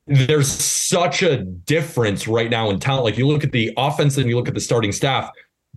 [0.06, 3.04] there's such a difference right now in talent.
[3.04, 5.30] Like you look at the offense and you look at the starting staff,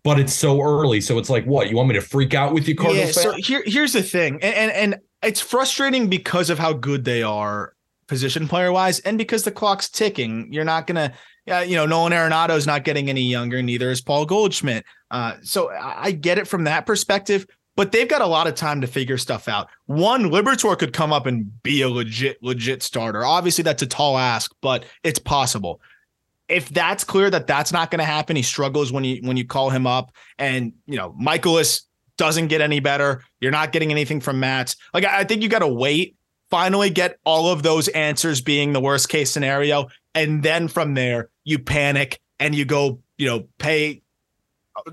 [0.04, 1.02] but it's so early.
[1.02, 1.70] So it's like, what?
[1.70, 3.16] You want me to freak out with you, Cardinals?
[3.16, 7.06] Yeah, so here here's the thing, and, and and it's frustrating because of how good
[7.06, 7.74] they are
[8.08, 10.52] position player wise, and because the clock's ticking.
[10.52, 11.14] You're not gonna,
[11.50, 14.84] uh, you know, Nolan Arenado's not getting any younger, neither is Paul Goldschmidt.
[15.12, 18.82] Uh, so I get it from that perspective, but they've got a lot of time
[18.82, 19.68] to figure stuff out.
[19.86, 23.26] One, Liberatore could come up and be a legit legit starter.
[23.26, 25.82] Obviously, that's a tall ask, but it's possible
[26.50, 29.46] if that's clear that that's not going to happen, he struggles when you when you
[29.46, 31.82] call him up, and you know Mikolas
[32.18, 33.24] doesn't get any better.
[33.40, 34.76] You're not getting anything from Matt.
[34.94, 36.16] Like I I think you got to wait,
[36.50, 41.30] finally get all of those answers being the worst case scenario, and then from there
[41.44, 44.02] you panic and you go, you know, pay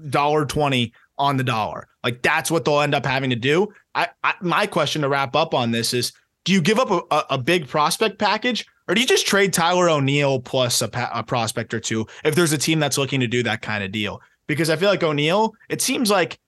[0.08, 1.86] dollar twenty on the dollar.
[2.02, 3.68] Like that's what they'll end up having to do.
[3.94, 6.12] I, I my question to wrap up on this is:
[6.44, 9.52] Do you give up a, a, a big prospect package, or do you just trade
[9.52, 13.20] Tyler O'Neill plus a, pa- a prospect or two if there's a team that's looking
[13.20, 14.20] to do that kind of deal?
[14.46, 16.40] Because I feel like O'Neill, it seems like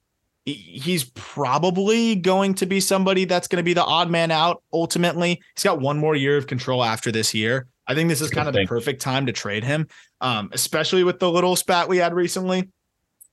[0.45, 5.41] he's probably going to be somebody that's going to be the odd man out ultimately.
[5.55, 7.69] He's got one more year of control after this year.
[7.87, 9.87] I think this is kind of the perfect time to trade him,
[10.21, 12.69] um, especially with the little spat we had recently.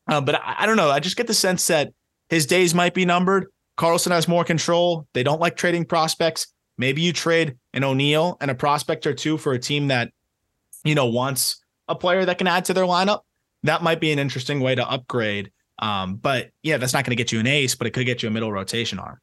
[0.09, 0.89] Uh, but I, I don't know.
[0.89, 1.93] I just get the sense that
[2.29, 3.47] his days might be numbered.
[3.77, 5.07] Carlson has more control.
[5.13, 6.47] They don't like trading prospects.
[6.77, 10.11] Maybe you trade an O'Neill and a prospect or two for a team that,
[10.83, 13.21] you know, wants a player that can add to their lineup.
[13.63, 15.51] That might be an interesting way to upgrade.
[15.79, 18.21] Um, but yeah, that's not going to get you an ace, but it could get
[18.21, 19.17] you a middle rotation arm.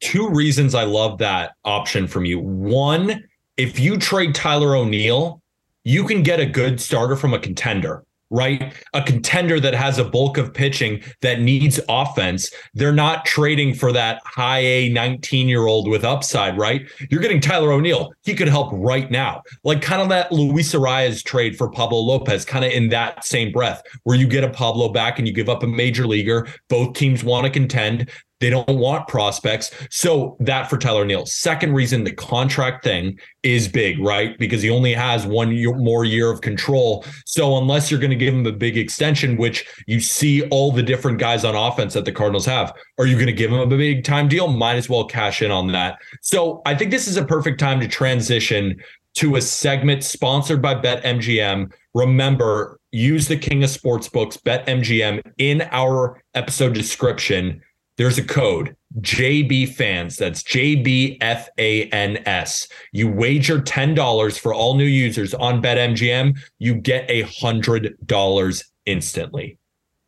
[0.00, 2.40] Two reasons I love that option from you.
[2.40, 3.24] One,
[3.56, 5.40] if you trade Tyler O'Neill,
[5.84, 8.04] you can get a good starter from a contender.
[8.32, 8.74] Right?
[8.94, 12.50] A contender that has a bulk of pitching that needs offense.
[12.74, 16.88] They're not trading for that high A 19 year old with upside, right?
[17.10, 18.12] You're getting Tyler O'Neill.
[18.24, 19.42] He could help right now.
[19.62, 23.52] Like kind of that Luis Arraez trade for Pablo Lopez, kind of in that same
[23.52, 26.48] breath, where you get a Pablo back and you give up a major leaguer.
[26.68, 28.10] Both teams want to contend.
[28.42, 29.70] They don't want prospects.
[29.88, 31.26] So that for Tyler O'Neill.
[31.26, 34.36] Second reason, the contract thing is big, right?
[34.36, 37.04] Because he only has one year, more year of control.
[37.24, 40.82] So unless you're going to give him a big extension, which you see all the
[40.82, 43.66] different guys on offense that the Cardinals have, are you going to give him a
[43.66, 44.48] big time deal?
[44.48, 45.98] Might as well cash in on that.
[46.20, 48.82] So I think this is a perfect time to transition
[49.14, 51.72] to a segment sponsored by BetMGM.
[51.94, 57.62] Remember, use the King of Sportsbooks, BetMGM, in our episode description
[58.02, 60.16] there's a code JB fans.
[60.16, 62.66] That's J B F A N S.
[62.90, 69.58] You wager $10 for all new users on BetMGM, you get a $100 instantly.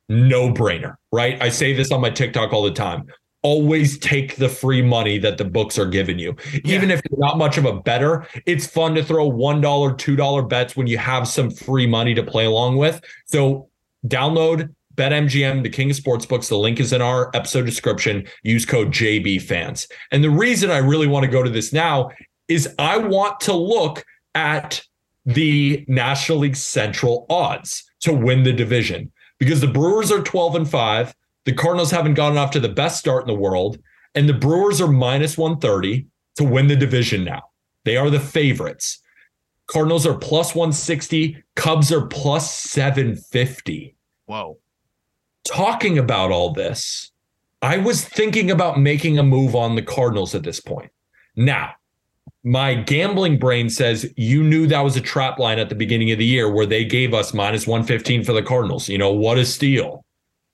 [0.09, 1.41] No brainer, right?
[1.41, 3.07] I say this on my TikTok all the time.
[3.43, 6.35] Always take the free money that the books are giving you.
[6.53, 6.75] Yeah.
[6.75, 10.77] Even if you're not much of a bettor, it's fun to throw $1, $2 bets
[10.77, 13.01] when you have some free money to play along with.
[13.27, 13.69] So
[14.09, 16.49] download BetMGM, the king of sportsbooks.
[16.49, 18.27] The link is in our episode description.
[18.43, 19.89] Use code JB fans.
[20.11, 22.11] And the reason I really want to go to this now
[22.49, 24.05] is I want to look
[24.35, 24.83] at
[25.27, 30.69] the National League Central odds to win the division because the Brewers are 12 and
[30.69, 31.15] 5.
[31.45, 33.79] The Cardinals haven't gotten off to the best start in the world,
[34.15, 37.43] and the Brewers are minus 130 to win the division now.
[37.85, 39.01] They are the favorites.
[39.67, 43.97] Cardinals are plus 160, Cubs are plus 750.
[44.27, 44.59] Whoa
[45.45, 47.13] talking about all this,
[47.63, 50.91] I was thinking about making a move on the Cardinals at this point.
[51.37, 51.73] Now,
[52.43, 56.19] my gambling brain says you knew that was a trap line at the beginning of
[56.19, 58.89] the year where they gave us minus 115 for the Cardinals.
[58.89, 60.05] You know, what a steal.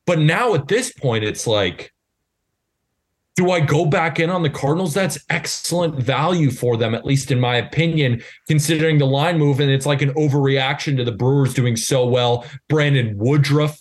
[0.06, 1.92] But now at this point, it's like,
[3.34, 4.94] do I go back in on the Cardinals?
[4.94, 9.60] That's excellent value for them, at least in my opinion, considering the line move.
[9.60, 12.44] And it's like an overreaction to the Brewers doing so well.
[12.68, 13.79] Brandon Woodruff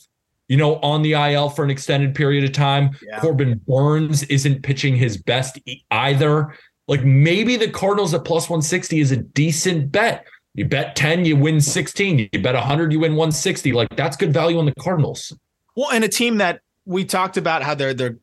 [0.50, 2.90] you know, on the IL for an extended period of time.
[3.02, 3.20] Yeah.
[3.20, 5.60] Corbin Burnes isn't pitching his best
[5.92, 6.54] either.
[6.88, 10.26] Like maybe the Cardinals at plus 160 is a decent bet.
[10.56, 12.30] You bet 10, you win 16.
[12.34, 13.72] You bet 100, you win 160.
[13.72, 15.38] Like that's good value on the Cardinals.
[15.78, 18.18] Well, and a team that we talked about how they're they're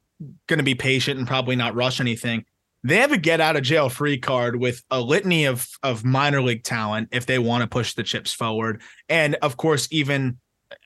[0.49, 2.45] going to be patient and probably not rush anything.
[2.83, 6.43] They have a get out of jail free card with a litany of of minor
[6.43, 10.39] league talent if they want to push the chips forward, and of course even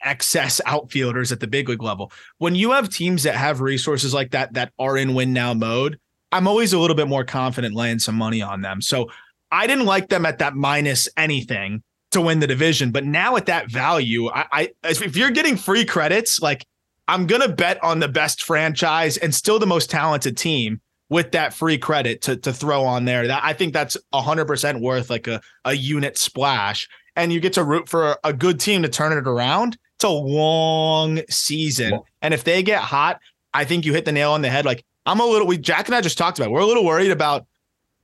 [0.04, 2.12] excess outfielders at the big league level.
[2.38, 5.98] When you have teams that have resources like that that are in win now mode,
[6.32, 8.80] I'm always a little bit more confident laying some money on them.
[8.80, 9.10] So
[9.50, 13.46] I didn't like them at that minus anything to win the division, but now at
[13.46, 16.66] that value, I, I if you're getting free credits, like
[17.08, 21.54] I'm gonna bet on the best franchise and still the most talented team with that
[21.54, 23.26] free credit to to throw on there.
[23.26, 27.54] That I think that's hundred percent worth like a a unit splash and you get
[27.54, 29.78] to root for a good team to turn it around.
[29.96, 32.00] It's a long season.
[32.22, 33.20] And if they get hot,
[33.52, 34.64] I think you hit the nail on the head.
[34.64, 36.50] Like I'm a little we Jack and I just talked about.
[36.50, 37.46] We're a little worried about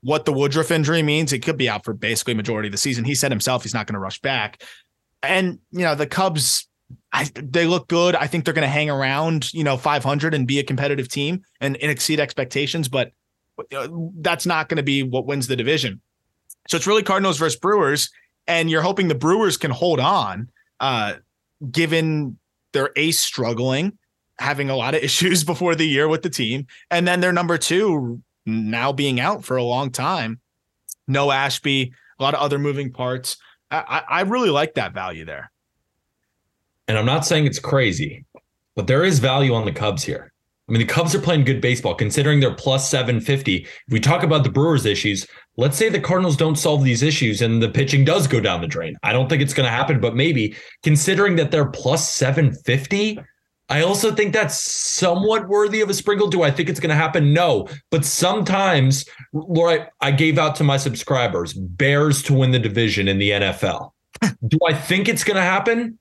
[0.03, 1.33] what the Woodruff injury means.
[1.33, 3.05] It could be out for basically majority of the season.
[3.05, 4.63] He said himself he's not going to rush back.
[5.23, 6.69] And you know, the Cubs
[7.13, 8.15] I, they look good.
[8.15, 11.43] I think they're going to hang around, you know, 500 and be a competitive team
[11.61, 13.13] and, and exceed expectations, but
[13.75, 13.89] uh,
[14.19, 16.01] that's not going to be what wins the division.
[16.69, 18.11] So it's really Cardinals versus Brewers
[18.47, 20.49] and you're hoping the Brewers can hold on,
[20.81, 21.15] uh,
[21.71, 22.39] given
[22.73, 23.99] their ace struggling,
[24.39, 27.59] having a lot of issues before the year with the team, and then their number
[27.59, 30.41] two now being out for a long time.
[31.09, 33.37] No Ashby, a lot of other moving parts.
[33.71, 35.51] I, I really like that value there.
[36.89, 38.25] And I'm not saying it's crazy,
[38.77, 40.33] but there is value on the Cubs here.
[40.69, 43.57] I mean, the Cubs are playing good baseball considering they're plus 750.
[43.57, 47.43] If we talk about the Brewers' issues, let's say the Cardinals don't solve these issues
[47.43, 48.97] and the pitching does go down the drain.
[49.03, 53.19] I don't think it's going to happen, but maybe considering that they're plus 750,
[53.69, 56.29] I also think that's somewhat worthy of a sprinkle.
[56.29, 57.33] Do I think it's going to happen?
[57.33, 57.69] No.
[57.91, 63.19] But sometimes, Laura, I gave out to my subscribers Bears to win the division in
[63.19, 63.91] the NFL.
[64.47, 65.99] Do I think it's going to happen?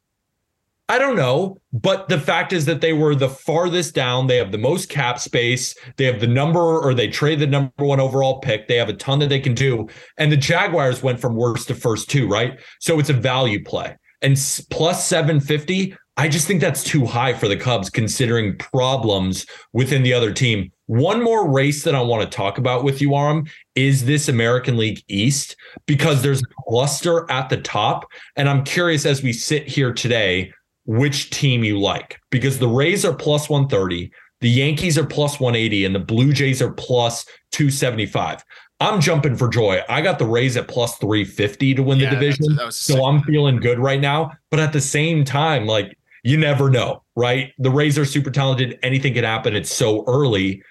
[0.87, 4.27] I don't know, but the fact is that they were the farthest down.
[4.27, 5.75] They have the most cap space.
[5.97, 8.67] They have the number, or they trade the number one overall pick.
[8.67, 9.87] They have a ton that they can do.
[10.17, 12.59] And the Jaguars went from worst to first too, right?
[12.79, 13.97] So it's a value play.
[14.21, 14.37] And
[14.69, 20.13] plus 750, I just think that's too high for the Cubs considering problems within the
[20.13, 20.71] other team.
[20.85, 24.77] One more race that I want to talk about with you, Aram, is this American
[24.77, 25.55] League East
[25.87, 28.05] because there's a cluster at the top.
[28.35, 30.53] And I'm curious as we sit here today
[30.85, 34.11] which team you like because the Rays are plus 130,
[34.41, 38.43] the Yankees are plus 180, and the Blue Jays are plus 275.
[38.81, 39.81] I'm jumping for joy.
[39.87, 42.55] I got the Rays at plus 350 to win Yeah, the division.
[42.57, 44.31] that was so I'm feeling good right now.
[44.51, 47.53] But at the same time, like you never know, right?
[47.57, 48.77] The Rays are super talented.
[48.83, 49.55] Anything can happen.
[49.55, 50.61] It's so early.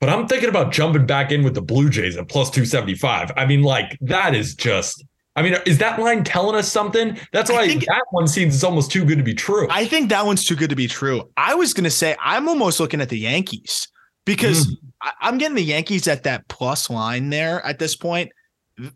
[0.00, 3.30] But I'm thinking about jumping back in with the Blue Jays at plus 275.
[3.36, 7.18] I mean, like, that is just, I mean, is that line telling us something?
[7.32, 9.66] That's I why think- that one seems almost too good to be true.
[9.70, 11.30] I think that one's too good to be true.
[11.36, 13.88] I was going to say I'm almost looking at the Yankees
[14.26, 14.76] because Mm.
[15.02, 18.30] I, I'm getting the Yankees at that plus line there at this point.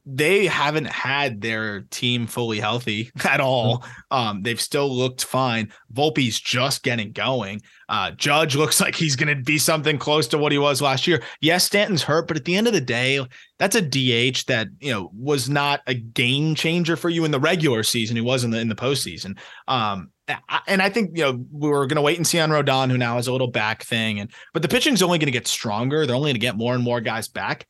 [0.07, 3.85] They haven't had their team fully healthy at all.
[4.11, 5.73] Um, they've still looked fine.
[5.93, 7.61] Volpe's just getting going.
[7.89, 11.07] Uh, Judge looks like he's going to be something close to what he was last
[11.07, 11.23] year.
[11.41, 13.25] Yes, Stanton's hurt, but at the end of the day,
[13.59, 17.41] that's a DH that you know was not a game changer for you in the
[17.41, 18.17] regular season.
[18.17, 19.39] He was in the in the postseason.
[19.69, 20.11] Um,
[20.67, 22.99] and I think you know we are going to wait and see on Rodon, who
[22.99, 26.07] now has a little back thing, and but the pitching's only going to get stronger.
[26.07, 27.67] They're only going to get more and more guys back.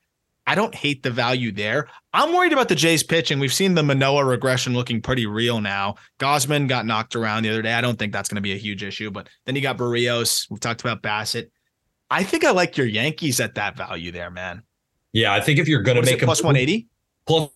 [0.46, 1.88] I don't hate the value there.
[2.12, 3.40] I'm worried about the Jays pitching.
[3.40, 5.96] We've seen the Manoah regression looking pretty real now.
[6.20, 7.74] Gausman got knocked around the other day.
[7.74, 9.10] I don't think that's going to be a huge issue.
[9.10, 10.48] But then you got Berrios.
[10.48, 11.50] We've talked about Bassitt.
[12.10, 14.62] I think I like your Yankees at that value there, man.
[15.12, 16.86] yeah, I think if you're going to make it, a 180?
[17.26, 17.50] plus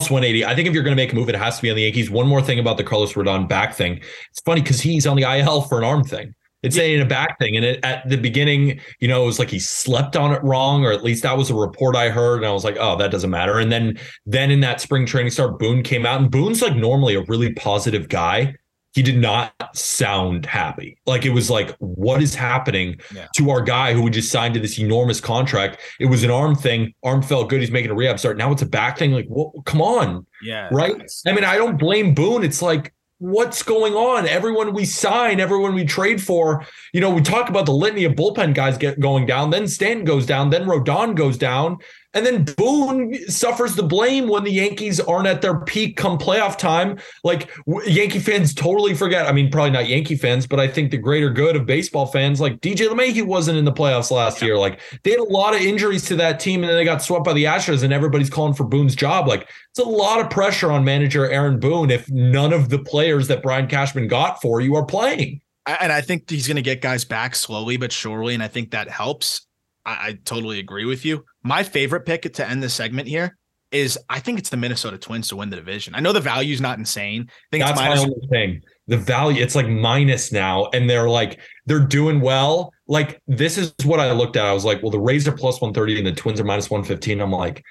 [0.00, 0.44] 180.
[0.44, 1.82] I think if you're going to make a move, it has to be on the
[1.82, 2.10] Yankees.
[2.10, 4.02] One more thing about the Carlos Rodon back thing.
[4.30, 6.34] It's funny because he's on the IL for an arm thing.
[6.64, 7.56] It's saying a back thing.
[7.56, 10.84] And it, at the beginning, you know, it was like he slept on it wrong,
[10.84, 12.38] or at least that was a report I heard.
[12.38, 13.58] And I was like, oh, that doesn't matter.
[13.58, 17.14] And then then in that spring training start, Boone came out, and Boone's like normally
[17.14, 18.54] a really positive guy.
[18.94, 20.96] He did not sound happy.
[21.04, 23.26] Like it was like, what is happening Yeah.
[23.34, 25.80] to our guy who we just signed to this enormous contract?
[25.98, 26.94] It was an arm thing.
[27.02, 27.60] Arm felt good.
[27.60, 28.38] He's making a rehab start.
[28.38, 29.10] Now it's a back thing.
[29.10, 30.68] Like, well, come on Yeah.
[30.70, 30.94] right?
[31.26, 32.44] I mean, I don't blame Boone.
[32.44, 34.26] It's like, what's going on?
[34.26, 38.14] Everyone we sign, everyone we trade for, you know, we talk about the litany of
[38.14, 41.78] bullpen guys get going down, then Stanton goes down, then Rodon goes down,
[42.14, 46.56] and then Boone suffers the blame when the Yankees aren't at their peak come playoff
[46.56, 46.98] time.
[47.24, 47.50] Like
[47.86, 49.26] Yankee fans totally forget.
[49.26, 52.40] I mean, probably not Yankee fans, but I think the greater good of baseball fans,
[52.40, 54.56] like DJ LeMahieu wasn't in the playoffs last year.
[54.56, 57.24] Like they had a lot of injuries to that team, and then they got swept
[57.24, 59.26] by the Astros, and everybody's calling for Boone's job.
[59.26, 63.28] Like it's a lot of pressure on manager Aaron Boone if none of the players
[63.28, 65.40] that Brian Cashman got for you are playing.
[65.66, 68.70] And I think he's going to get guys back slowly but surely, and I think
[68.72, 69.46] that helps.
[69.84, 71.24] I, I totally agree with you.
[71.42, 73.36] My favorite pick to end the segment here
[73.74, 75.94] is I think it's the Minnesota Twins to win the division.
[75.94, 77.22] I know the value's not insane.
[77.28, 78.62] I think That's it's my only thing.
[78.86, 82.72] The value, it's like minus now, and they're like they're doing well.
[82.86, 84.46] Like this is what I looked at.
[84.46, 86.70] I was like, well, the Rays are plus one thirty, and the Twins are minus
[86.70, 87.20] one fifteen.
[87.20, 87.64] I'm like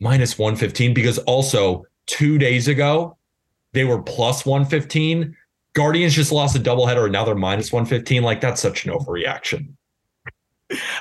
[0.00, 3.16] minus one fifteen because also two days ago
[3.72, 5.36] they were plus one fifteen.
[5.74, 8.24] Guardians just lost a doubleheader, and now they're minus one fifteen.
[8.24, 9.74] Like that's such an overreaction.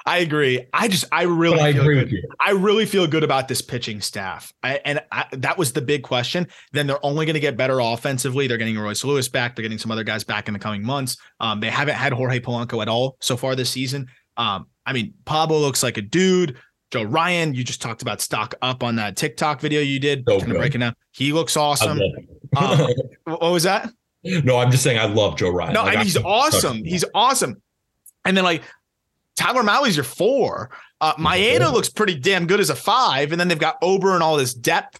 [0.05, 0.67] I agree.
[0.73, 2.03] I just I really I feel agree good.
[2.05, 2.23] with you.
[2.39, 4.53] I really feel good about this pitching staff.
[4.61, 6.47] I, and I, that was the big question.
[6.71, 8.45] Then they're only going to get better offensively.
[8.47, 9.55] They're getting Royce Lewis back.
[9.55, 11.17] They're getting some other guys back in the coming months.
[11.39, 14.07] Um, they haven't had Jorge Polanco at all so far this season.
[14.37, 16.57] Um, I mean, Pablo looks like a dude.
[16.91, 20.39] Joe Ryan, you just talked about stock up on that TikTok video you did, So
[20.39, 20.93] kind of breaking down.
[21.11, 21.99] He looks awesome.
[22.55, 22.87] Um.
[23.25, 23.89] What was that?
[24.23, 25.73] no, I'm just saying I love Joe Ryan.
[25.73, 26.83] No, Like, I he's think awesome.
[26.83, 27.61] He's awesome.
[28.23, 28.63] And then like
[29.45, 30.71] Tyler Mahle's your four.
[30.99, 34.23] Uh, Maeda looks pretty damn good as a five, and then they've got Ober and
[34.23, 34.99] all this depth.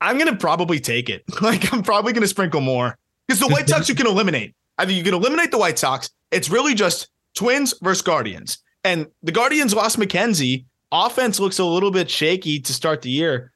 [0.00, 1.24] I'm gonna probably take it.
[1.40, 4.54] Like I'm probably gonna sprinkle more because the White Sox you can eliminate.
[4.78, 6.10] I mean, you can eliminate the White Sox.
[6.30, 10.66] It's really just Twins versus Guardians, and the Guardians lost McKenzie.
[10.92, 13.50] Offense looks a little bit shaky to start the year.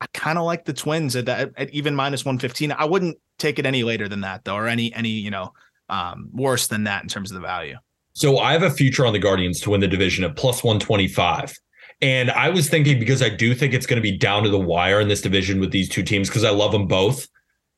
[0.00, 2.72] I kind of like the Twins at that at even minus 115.
[2.72, 5.52] I wouldn't take it any later than that though, or any any you know
[5.88, 7.76] um, worse than that in terms of the value.
[8.12, 11.54] So I have a future on the Guardians to win the division at plus 125.
[12.02, 14.58] And I was thinking because I do think it's going to be down to the
[14.58, 17.28] wire in this division with these two teams because I love them both.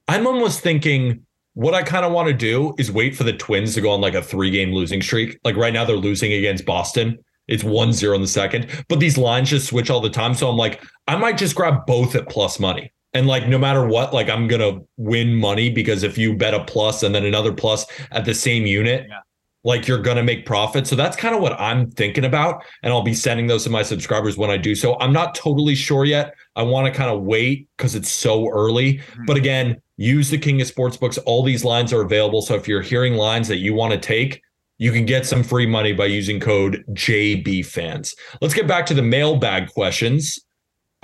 [0.08, 3.74] I'm almost thinking what I kind of want to do is wait for the Twins
[3.74, 5.38] to go on like a three game losing streak.
[5.44, 7.18] Like right now, they're losing against Boston.
[7.48, 10.34] It's 1 0 in the second, but these lines just switch all the time.
[10.34, 12.92] So I'm like, I might just grab both at plus money.
[13.14, 16.54] And like, no matter what, like I'm going to win money because if you bet
[16.54, 19.18] a plus and then another plus at the same unit, Yeah.
[19.64, 20.86] Like you're going to make profit.
[20.86, 22.64] So that's kind of what I'm thinking about.
[22.82, 24.98] And I'll be sending those to my subscribers when I do so.
[24.98, 26.34] I'm not totally sure yet.
[26.56, 28.94] I want to kind of wait because it's so early.
[28.94, 29.26] Mhm.
[29.26, 31.18] But again, use the King of Sportsbooks.
[31.26, 32.42] All these lines are available.
[32.42, 34.40] So if you're hearing lines that you want to take,
[34.78, 38.14] you can get some free money by using code JBFans.
[38.40, 40.40] Let's get back to the mailbag questions.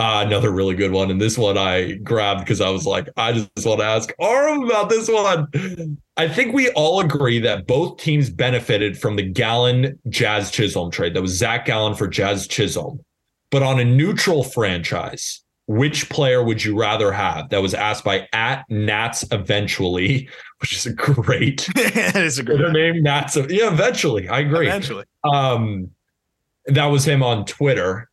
[0.00, 1.10] Uh, another really good one.
[1.10, 4.62] And this one I grabbed because I was like, I just want to ask Aram
[4.62, 5.98] about this one.
[6.16, 11.14] I think we all agree that both teams benefited from the Gallen Jazz Chisholm trade.
[11.14, 13.00] That was Zach Gallen for Jazz Chisholm.
[13.50, 17.50] But on a neutral franchise, which player would you rather have?
[17.50, 20.28] That was asked by at Nats eventually,
[20.60, 21.68] which is a great.
[21.76, 23.36] it is a great Their name Nats.
[23.36, 24.28] Yeah, eventually.
[24.28, 24.68] I agree.
[24.68, 25.04] Eventually.
[25.24, 25.90] Um,
[26.66, 28.08] that was him on Twitter.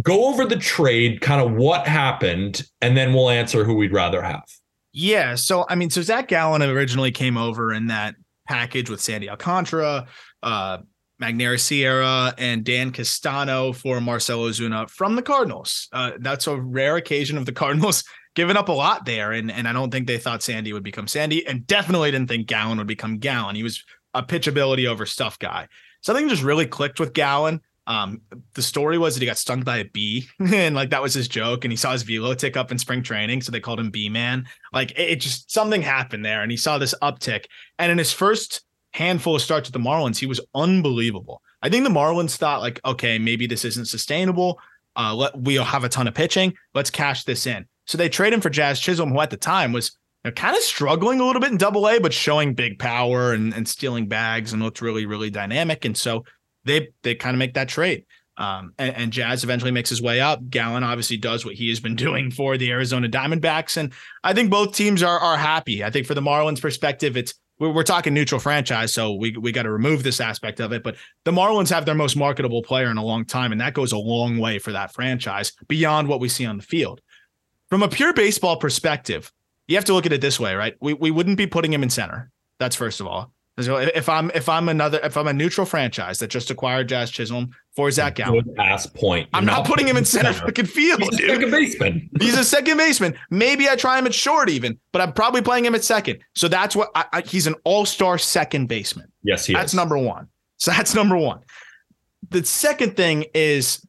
[0.00, 4.22] Go over the trade, kind of what happened, and then we'll answer who we'd rather
[4.22, 4.44] have.
[4.92, 5.34] Yeah.
[5.34, 8.14] So I mean, so Zach Gallen originally came over in that
[8.48, 10.06] package with Sandy Alcantara,
[10.42, 10.78] uh,
[11.20, 15.88] Magneuris Sierra, and Dan Castano for Marcell Ozuna from the Cardinals.
[15.92, 19.68] Uh, that's a rare occasion of the Cardinals giving up a lot there, and and
[19.68, 22.86] I don't think they thought Sandy would become Sandy, and definitely didn't think Gallen would
[22.86, 23.56] become Gallen.
[23.56, 23.84] He was
[24.14, 25.68] a pitchability over stuff guy.
[26.02, 27.60] Something just really clicked with Gallen.
[27.92, 28.22] Um,
[28.54, 31.28] the story was that he got stung by a bee, and like that was his
[31.28, 31.64] joke.
[31.64, 34.08] And he saw his velo tick up in spring training, so they called him Bee
[34.08, 34.46] Man.
[34.72, 37.44] Like it, it just something happened there, and he saw this uptick.
[37.78, 38.62] And in his first
[38.92, 41.42] handful of starts with the Marlins, he was unbelievable.
[41.60, 44.58] I think the Marlins thought like, okay, maybe this isn't sustainable.
[44.96, 46.54] Uh, let we'll have a ton of pitching.
[46.74, 47.66] Let's cash this in.
[47.86, 50.56] So they trade him for Jazz Chisholm, who at the time was you know, kind
[50.56, 54.06] of struggling a little bit in Double A, but showing big power and, and stealing
[54.06, 55.84] bags and looked really really dynamic.
[55.84, 56.24] And so
[56.64, 58.04] they they kind of make that trade.
[58.38, 60.48] Um, and, and, Jazz eventually makes his way up.
[60.48, 63.92] Gallen obviously does what he has been doing for the Arizona Diamondbacks, and
[64.24, 65.84] I think both teams are are happy.
[65.84, 69.52] I think for the Marlins' perspective, it's we're, we're talking neutral franchise, so we we
[69.52, 70.82] got to remove this aspect of it.
[70.82, 73.92] But the Marlins have their most marketable player in a long time, and that goes
[73.92, 77.00] a long way for that franchise beyond what we see on the field.
[77.68, 79.30] From a pure baseball perspective,
[79.68, 80.74] you have to look at it this way, right?
[80.80, 82.30] We we wouldn't be putting him in center.
[82.58, 83.32] That's first of all.
[83.58, 87.50] If I'm if I'm another if I'm a neutral franchise that just acquired Jazz Chisholm
[87.76, 89.28] for Zach Gallen, Good ass point.
[89.34, 90.46] I'm You're not putting him in center center.
[90.46, 91.30] fucking field, He's a dude.
[91.30, 92.10] second baseman.
[92.20, 93.14] He's a second baseman.
[93.30, 96.20] Maybe I try him at short even, but I'm probably playing him at second.
[96.34, 99.12] So that's what I, I, he's an all star second baseman.
[99.22, 99.76] Yes, he That's is.
[99.76, 100.28] number one.
[100.56, 101.40] So that's number one.
[102.30, 103.86] The second thing is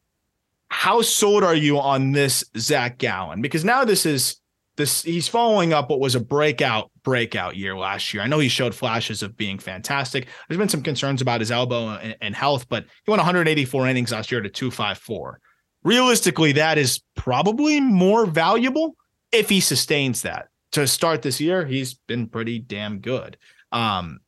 [0.68, 3.40] how sold are you on this Zach Gallen?
[3.40, 4.36] Because now this is
[4.76, 8.22] this he's following up what was a breakout breakout year last year.
[8.22, 10.28] I know he showed flashes of being fantastic.
[10.48, 14.12] There's been some concerns about his elbow and, and health, but he went 184 innings
[14.12, 15.40] last year to 254.
[15.84, 18.96] Realistically, that is probably more valuable
[19.32, 20.48] if he sustains that.
[20.72, 23.36] To start this year, he's been pretty damn good.
[23.70, 24.20] Um,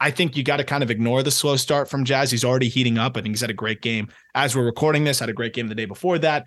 [0.00, 2.30] I think you got to kind of ignore the slow start from Jazz.
[2.30, 3.16] He's already heating up.
[3.16, 5.68] I think he's had a great game as we're recording this, had a great game
[5.68, 6.44] the day before that.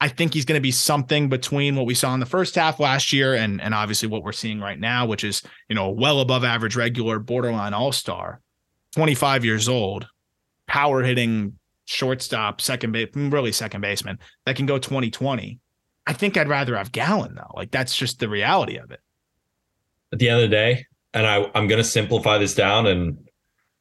[0.00, 2.78] I think he's going to be something between what we saw in the first half
[2.78, 6.20] last year and and obviously what we're seeing right now, which is, you know, well
[6.20, 8.40] above average regular borderline all-star,
[8.94, 10.06] 25 years old,
[10.66, 15.58] power hitting shortstop, second base, really second baseman that can go 2020.
[16.06, 17.52] I think I'd rather have Gallen though.
[17.54, 19.00] Like that's just the reality of it.
[20.12, 23.18] At the end of the day, and I, I'm going to simplify this down and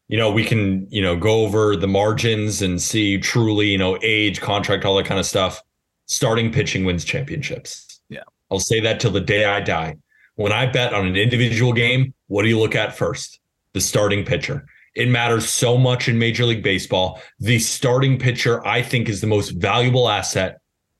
[0.07, 3.97] you know we can you know go over the margins and see truly you know
[4.01, 5.61] age contract all that kind of stuff
[6.07, 8.01] starting pitching wins championships.
[8.09, 8.23] Yeah.
[8.49, 9.97] i'll say that till the day i die.
[10.35, 13.39] When i bet on an individual game what do you look at first?
[13.73, 14.65] The starting pitcher.
[14.95, 17.21] It matters so much in major league baseball.
[17.39, 20.59] The starting pitcher i think is the most valuable asset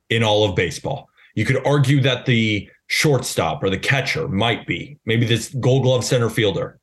[0.10, 1.10] in all of baseball.
[1.36, 6.04] You could argue that the shortstop or the catcher might be maybe this gold glove
[6.04, 6.80] center fielder.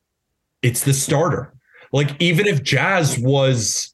[0.63, 1.55] It's the starter.
[1.93, 3.94] Like even if jazz was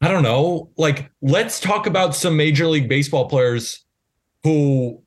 [0.00, 0.70] i don't know.
[0.76, 3.84] Like let's talk about some major league baseball players
[4.42, 5.02] who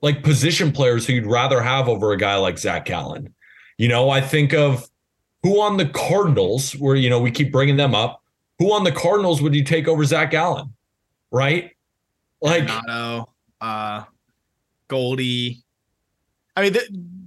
[0.00, 3.34] like position players who you'd rather have over a guy like zach Gallen
[3.78, 4.88] you know i think of
[5.42, 8.22] who on the cardinals where you know we keep bringing them up
[8.58, 10.74] who on the cardinals would you take over zach Gallen
[11.34, 11.72] right?
[12.40, 13.28] Like Renato,
[13.60, 14.04] uh,
[14.88, 15.64] Goldie.
[16.56, 16.72] I mean,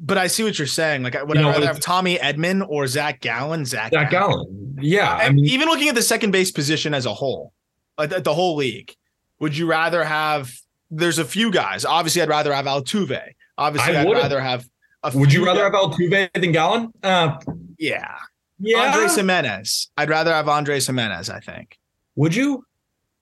[0.08, 1.03] but I see what you're saying.
[1.03, 3.66] Like, would You I rather have Tommy Edman or Zach Gallen?
[3.66, 4.34] Zach, zach Gallen.
[4.39, 7.53] allen yeah i mean even looking at the second base position as a whole,
[7.97, 8.95] like the, the whole league,
[9.39, 10.51] would you rather have?
[10.89, 11.84] There's a few guys.
[11.86, 13.22] Obviously, I'd rather have Altuve.
[13.58, 14.24] Obviously, I I'd wouldn't.
[14.24, 14.66] rather have.
[15.03, 17.38] A would you rather guys- have altuve than Gallen uh
[17.78, 18.18] Yeah,
[18.60, 19.89] yeah Andres Gimenez.
[19.97, 21.30] I'd rather have Andres Gimenez.
[21.30, 21.78] I think
[22.16, 22.64] would you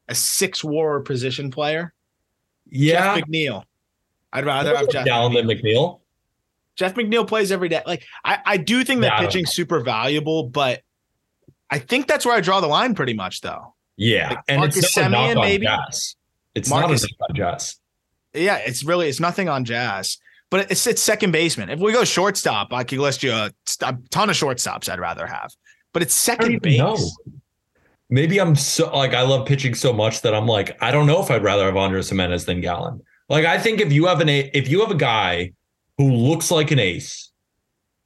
[0.07, 1.93] a six war position player.
[2.69, 3.63] yeah Jeff McNeil.
[4.31, 5.05] I'd rather have Jeff.
[5.05, 5.99] Gallen than McNeil.
[6.76, 7.82] Jeff McNeil plays every day.
[7.86, 10.82] Like I, I do think that don't pitching's super valuable, but
[11.69, 13.73] I think that's where I draw the line pretty much though.
[13.97, 15.65] Yeah, Like and Marcus it's not a knock Semien, on maybe?
[15.65, 16.15] Jazz.
[16.53, 17.76] It's Marcus- not on Jazz.
[18.34, 20.17] Yeah, it's really it's nothing on Jazz,
[20.49, 21.69] but it's it's second baseman.
[21.69, 23.51] If we go shortstop, I could list you a,
[23.82, 25.51] a ton of shortstops I'd rather have.
[25.93, 26.78] But it's second base.
[26.78, 26.97] know.
[28.09, 31.21] maybe I'm so like I love pitching so much that I'm like I don't know
[31.23, 33.01] if I'd rather have Andres Gimenez than Gallen.
[33.30, 35.53] Like I think if you have an if you have a guy
[35.97, 37.31] who looks like an ace,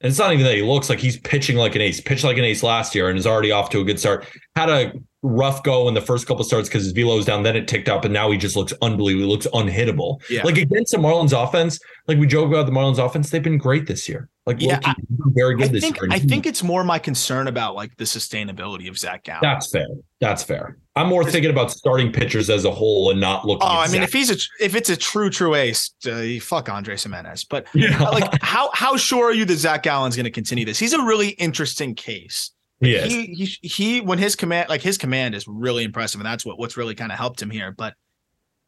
[0.00, 2.38] and it's not even that he looks like he's pitching like an ace, pitched like
[2.38, 4.26] an ace last year and is already off to a good start.
[4.56, 7.56] Had a rough go in the first couple starts because his velo was down, then
[7.56, 9.26] it ticked up, and now he just looks unbelievable.
[9.26, 10.22] He looks unhittable.
[10.30, 10.42] Yeah.
[10.42, 13.86] Like against the Marlins offense, like we joke about the Marlins offense, they've been great
[13.86, 14.28] this year.
[14.50, 15.02] Like Yeah, low-key,
[15.34, 16.08] very good I this think year.
[16.10, 19.40] I think it's more my concern about like the sustainability of Zach Gallen.
[19.42, 19.86] that's fair.
[20.20, 20.76] That's fair.
[20.96, 23.62] I'm more thinking about starting pitchers as a whole and not looking.
[23.62, 24.08] Oh, I mean, Zach.
[24.08, 27.44] if he's a if it's a true true ace, uh, fuck Andres Gimenez.
[27.44, 30.78] But yeah, like, how how sure are you that Zach Gallen's going to continue this?
[30.78, 32.50] He's a really interesting case.
[32.80, 33.12] he is.
[33.12, 36.58] He he he when his command like his command is really impressive, and that's what
[36.58, 37.70] what's really kind of helped him here.
[37.70, 37.94] But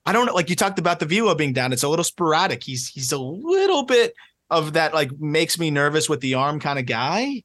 [0.07, 1.73] I don't know, like you talked about the velo being down.
[1.73, 2.63] It's a little sporadic.
[2.63, 4.15] He's he's a little bit
[4.53, 7.43] of that like makes me nervous with the arm kind of guy.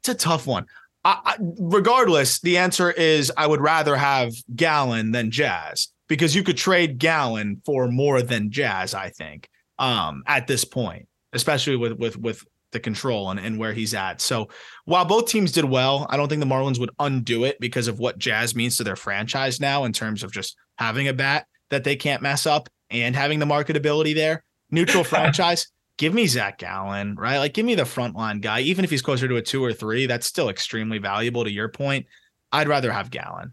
[0.00, 0.66] It's a tough one.
[1.04, 6.42] I, I, regardless, the answer is I would rather have Gallen than Jazz because you
[6.42, 8.94] could trade Gallen for more than Jazz.
[8.94, 9.48] I think
[9.78, 14.20] um, at this point, especially with with with the control and, and where he's at.
[14.20, 14.48] So
[14.84, 17.98] while both teams did well, I don't think the Marlins would undo it because of
[17.98, 21.84] what Jazz means to their franchise now in terms of just having a bat that
[21.84, 24.44] they can't mess up and having the marketability there.
[24.70, 27.38] Neutral franchise, give me Zach Gallen, right?
[27.38, 30.06] Like give me the frontline guy, even if he's closer to a two or three,
[30.06, 32.06] that's still extremely valuable to your point.
[32.52, 33.52] I'd rather have Gallen.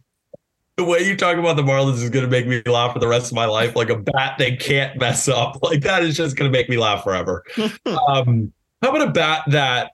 [0.77, 3.07] the way you talk about the Marlins is going to make me laugh for the
[3.07, 3.75] rest of my life.
[3.75, 5.57] Like a bat they can't mess up.
[5.63, 7.43] Like that is just going to make me laugh forever.
[8.07, 9.91] um, how about a bat that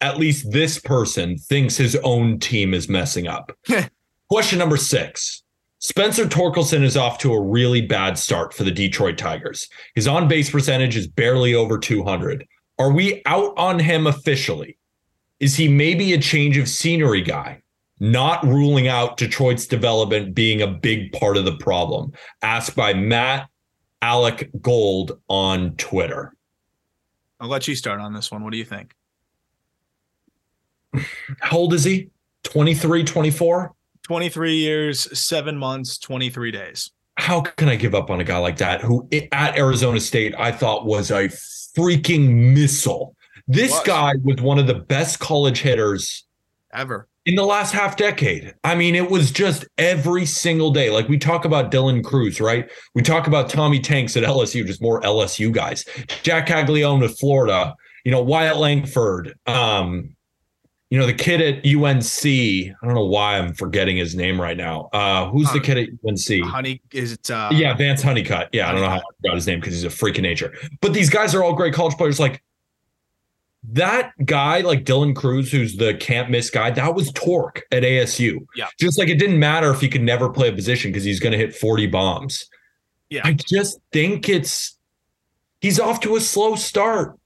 [0.00, 3.52] at least this person thinks his own team is messing up?
[4.28, 5.42] Question number six.
[5.80, 9.68] Spencer Torkelson is off to a really bad start for the Detroit Tigers.
[9.94, 12.44] His on base percentage is barely over 200.
[12.80, 14.76] Are we out on him officially?
[15.38, 17.62] Is he maybe a change of scenery guy?
[18.00, 22.12] Not ruling out Detroit's development being a big part of the problem.
[22.42, 23.48] Asked by Matt
[24.02, 26.32] Alec Gold on Twitter.
[27.38, 28.42] I'll let you start on this one.
[28.42, 28.94] What do you think?
[31.40, 32.10] How old is he?
[32.44, 33.74] 23, 24?
[34.08, 36.90] 23 years, seven months, 23 days.
[37.18, 40.50] How can I give up on a guy like that who at Arizona State I
[40.50, 41.28] thought was a
[41.76, 43.14] freaking missile?
[43.46, 43.82] This Was.
[43.84, 46.24] guy was one of the best college hitters
[46.72, 47.06] Ever.
[47.26, 48.54] in the last half decade.
[48.64, 50.88] I mean, it was just every single day.
[50.88, 52.70] Like we talk about Dylan Crews, right?
[52.94, 55.84] We talk about Tommy Tanks at LSU, just more LSU guys.
[56.22, 57.74] Jack Caglione at Florida,
[58.06, 60.16] you know, Wyatt Langford, um,
[60.90, 62.24] you know, the kid at UNC.
[62.24, 64.88] I don't know why I'm forgetting his name right now.
[64.92, 66.44] Uh, who's the kid at UNC?
[66.48, 67.30] Honey, is it?
[67.30, 68.48] Uh, yeah, Vance Honeycutt.
[68.52, 70.54] Yeah, I don't know how I forgot his name because he's a freak of nature.
[70.80, 72.18] But these guys are all great college players.
[72.18, 72.42] Like
[73.70, 78.46] that guy, like Dylan Crews, who's the can't miss guy, that was torque at ASU.
[78.56, 78.68] Yeah.
[78.80, 81.32] Just like it didn't matter if he could never play a position because he's going
[81.32, 82.48] to hit 40 bombs.
[83.10, 83.22] Yeah.
[83.24, 84.78] I just think it's
[85.60, 87.17] he's off to a slow start.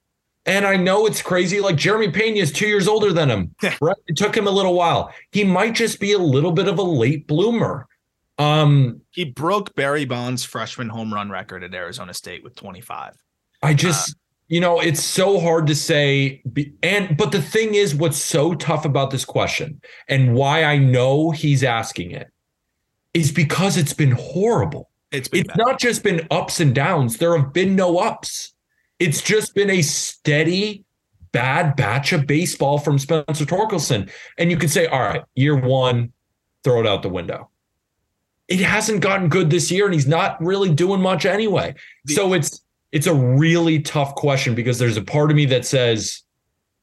[0.44, 1.60] And I know it's crazy.
[1.60, 3.96] Like Jeremy Pena is two years older than him, right?
[4.08, 5.12] It took him a little while.
[5.30, 7.86] He might just be a little bit of a late bloomer.
[8.38, 13.14] Um, He broke Barry Bonds' freshman home run record at Arizona State with 25.
[13.62, 14.16] I just,
[14.48, 16.42] you know, it's so hard to say.
[16.82, 21.30] And, but the thing is, what's so tough about this question and why I know
[21.30, 22.32] he's asking it
[23.14, 24.90] is because it's been horrible.
[25.12, 25.58] It's been It's bad.
[25.58, 28.51] not just been ups and downs, there have been no ups.
[29.02, 30.84] It's just been a steady,
[31.32, 34.08] bad batch of baseball from Spencer Torkelson.
[34.38, 36.12] And you could say, all right, year one,
[36.62, 37.50] throw it out the window.
[38.46, 41.74] It hasn't gotten good this year, and he's not really doing much anyway.
[42.06, 46.22] So it's it's a really tough question because there's a part of me that says,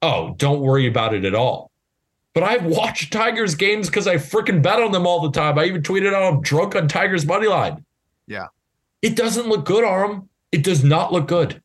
[0.01, 1.71] "Oh, don't worry about it at all."
[2.33, 5.57] But I've watched Tigers games because I freaking bet on them all the time.
[5.57, 7.85] I even tweeted out I'm drunk on Tigers money line.
[8.27, 8.47] Yeah.
[9.01, 10.27] it doesn't look good, Aram.
[10.51, 11.61] It does not look good.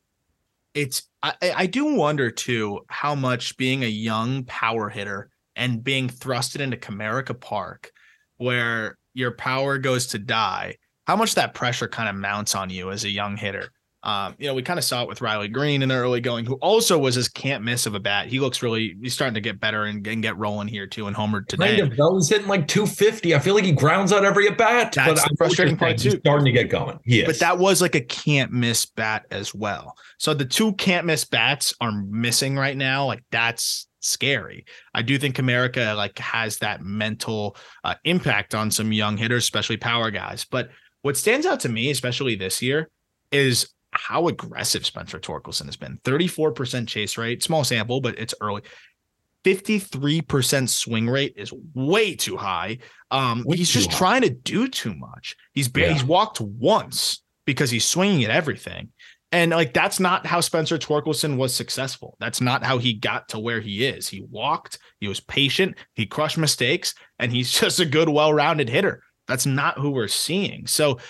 [0.75, 6.09] It's I, I do wonder too how much being a young power hitter and being
[6.09, 7.91] thrusted into Comerica Park,
[8.37, 12.91] where your power goes to die, how much that pressure kind of mounts on you
[12.91, 13.71] as a young hitter.
[14.03, 16.45] Um, you know, we kind of saw it with Riley Greene in the early going,
[16.45, 18.29] who also was his can't miss of a bat.
[18.29, 21.17] He looks really he's starting to get better and, and get rolling here too and
[21.17, 21.81] homered today.
[21.81, 22.15] Kind of.
[22.17, 23.35] He's hitting like 250.
[23.35, 24.93] I feel like he grounds out every at bat.
[24.93, 26.03] That's but the I know what frustrating part, saying.
[26.03, 26.21] He's too.
[26.21, 27.01] starting to get going.
[27.05, 27.27] He is.
[27.27, 29.97] But that was like a can't miss bat as well.
[30.19, 33.07] So the two can't miss bats are missing right now.
[33.07, 34.65] Like that's scary.
[34.93, 39.77] I do think America like has that mental uh, impact on some young hitters, especially
[39.79, 40.45] power guys.
[40.45, 40.71] But
[41.03, 42.91] what stands out to me, especially this year,
[43.33, 45.99] is how aggressive Spencer Torkelson has been.
[46.05, 48.63] 34% chase rate, small sample, but it's early.
[49.45, 52.79] 53% swing rate is way too high.
[53.11, 53.99] Um, Way he's just high.
[53.99, 55.37] trying to do too much.
[55.53, 55.93] He's ba- Yeah.
[55.93, 58.89] he's walked once because he's swinging at everything.
[59.35, 62.17] And like that's not how Spencer Torkelson was successful.
[62.21, 64.07] That's not how he got to where he is.
[64.07, 69.03] He walked, he was patient, he crushed mistakes, and he's just a good, well-rounded hitter.
[69.27, 70.69] That's not who we're seeing.
[70.69, 71.01] So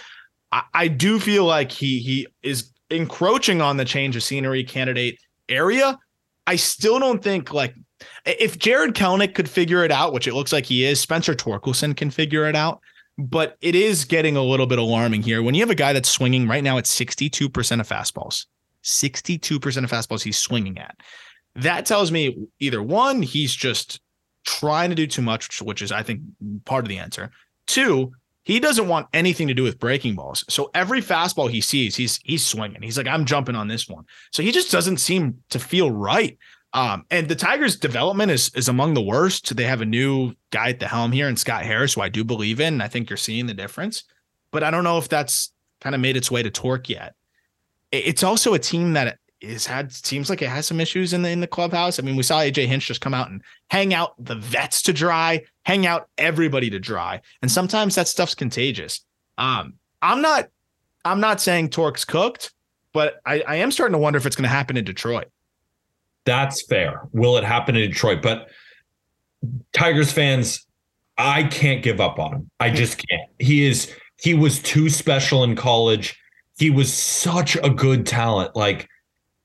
[0.51, 5.19] I, I do feel like he he is encroaching on the change of scenery candidate
[5.51, 5.99] area.
[6.47, 7.75] I still don't think like
[8.25, 11.95] if Jarred Kelenic could figure it out, which it looks like he is, Spencer Torkelson
[11.95, 12.81] can figure it out.
[13.17, 16.09] But it is getting a little bit alarming here when you have a guy that's
[16.09, 18.47] swinging right now at 62% of fastballs,
[18.83, 20.97] 62% of fastballs he's swinging at.
[21.55, 24.01] That tells me either one, he's just
[24.45, 26.21] trying to do too much, which is, I think,
[26.65, 27.31] part of the answer.
[27.67, 28.13] Two,
[28.45, 30.45] he doesn't want anything to do with breaking balls.
[30.49, 32.83] So every fastball he sees, he's he's swinging.
[32.83, 34.05] He's like, I'm jumping on this one.
[34.33, 36.37] So he just doesn't seem to feel right.
[36.75, 39.57] Um, and the Tigers' development is is among the worst.
[39.57, 42.25] They have a new guy at the helm here, and Scott Harris, who I do
[42.25, 42.81] believe in.
[42.81, 44.03] I think you're seeing the difference,
[44.51, 47.15] but I don't know if that's kind of made its way to Torque yet.
[47.93, 51.31] It's also a team that is had seems like it has some issues in the
[51.31, 52.01] in the clubhouse.
[52.01, 54.93] I mean, we saw AJ Hinch just come out and hang out the vets to
[54.93, 59.05] dry, hang out everybody to dry, and sometimes that stuff's contagious.
[59.39, 60.49] Um, I'm not,
[61.05, 62.53] I'm not saying Torque's cooked,
[62.93, 65.29] but I, I am starting to wonder if it's going to happen in Detroit.
[66.25, 67.03] That's fair.
[67.13, 68.23] Will it happen in Detroit?
[68.23, 68.49] But
[69.73, 70.67] Tigers fans,
[71.19, 72.51] I can't give up on him.
[72.61, 72.77] I hmm.
[72.77, 73.31] just can't.
[73.39, 76.19] He is he was too special in college.
[76.59, 78.57] He was such a good talent.
[78.57, 78.89] Like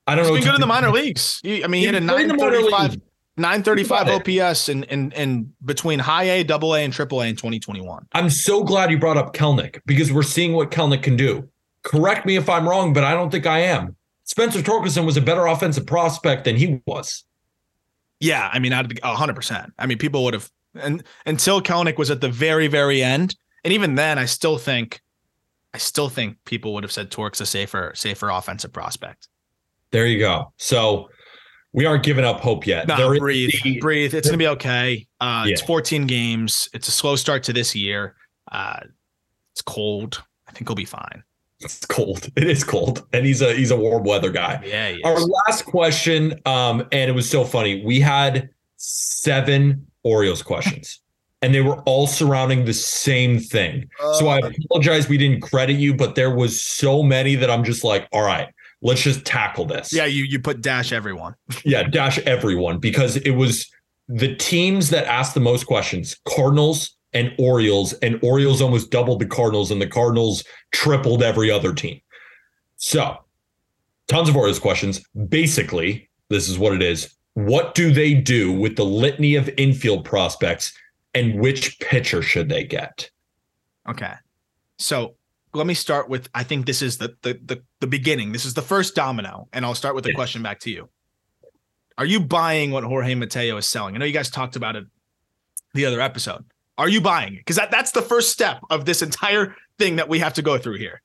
[0.06, 0.34] I don't He's know.
[0.36, 1.40] been good in the minor leagues.
[1.44, 3.00] I mean, he had a in the minor 935, league.
[3.36, 8.06] 935 OPS in, in, in between high A, double A, and triple A in 2021.
[8.12, 11.48] I'm so glad you brought up Kelenic because we're seeing what Kelenic can do.
[11.82, 13.96] Correct me if I'm wrong, but I don't think I am.
[14.30, 17.24] Spencer Torkelson was a better offensive prospect than he was.
[18.20, 19.72] Yeah, I mean, I'd be 100%.
[19.76, 23.34] I mean, people would have, and until Kelenic was at the very, very end.
[23.64, 25.00] And even then, I still think,
[25.74, 29.26] I still think people would have said Torque's a safer, safer offensive prospect.
[29.90, 30.52] There you go.
[30.58, 31.08] So
[31.72, 32.86] we aren't giving up hope yet.
[32.86, 34.14] No, There is breathe, the- breathe.
[34.14, 35.08] It's gonna be okay.
[35.18, 36.68] Uh, It's 14 games.
[36.72, 38.14] It's a slow start to this year.
[38.52, 38.78] Uh,
[39.50, 40.22] it's cold.
[40.46, 41.24] I think he'll be fine.
[41.60, 42.30] It's cold.
[42.36, 44.62] It is cold, and he's a he's a warm weather guy.
[44.64, 44.96] Yeah.
[45.04, 47.84] Our last question, um, and it was so funny.
[47.84, 51.00] We had seven Orioles questions,
[51.42, 53.88] and they were all surrounding the same thing.
[54.14, 57.84] so I apologize we didn't credit you, but there was so many that I'm just
[57.84, 58.48] like, all right,
[58.80, 59.92] let's just tackle this.
[59.92, 61.34] Yeah, you you put dash everyone.
[61.64, 63.70] yeah, dash everyone because it was
[64.08, 69.26] the teams that asked the most questions: Cardinals and Orioles, and Orioles almost doubled the
[69.26, 72.00] Cardinals, and the Cardinals tripled every other team.
[72.76, 73.18] So,
[74.08, 75.00] tons of Orioles questions.
[75.28, 77.14] Basically, this is what it is.
[77.34, 80.72] What do they do with the litany of infield prospects,
[81.14, 83.10] and which pitcher should they get?
[83.88, 84.12] Okay.
[84.78, 85.14] So
[85.52, 88.32] let me start with I think this is the the the, the beginning.
[88.32, 90.14] This is the first domino, and I'll start with the Yeah.
[90.16, 90.88] question back to you.
[91.98, 93.94] Are you buying what Jorge Mateo is selling?
[93.94, 94.84] I know you guys talked about it
[95.74, 96.44] the other episode.
[96.80, 97.40] Are you buying it?
[97.40, 100.56] Because that, that's the first step of this entire thing that we have to go
[100.56, 101.02] through here.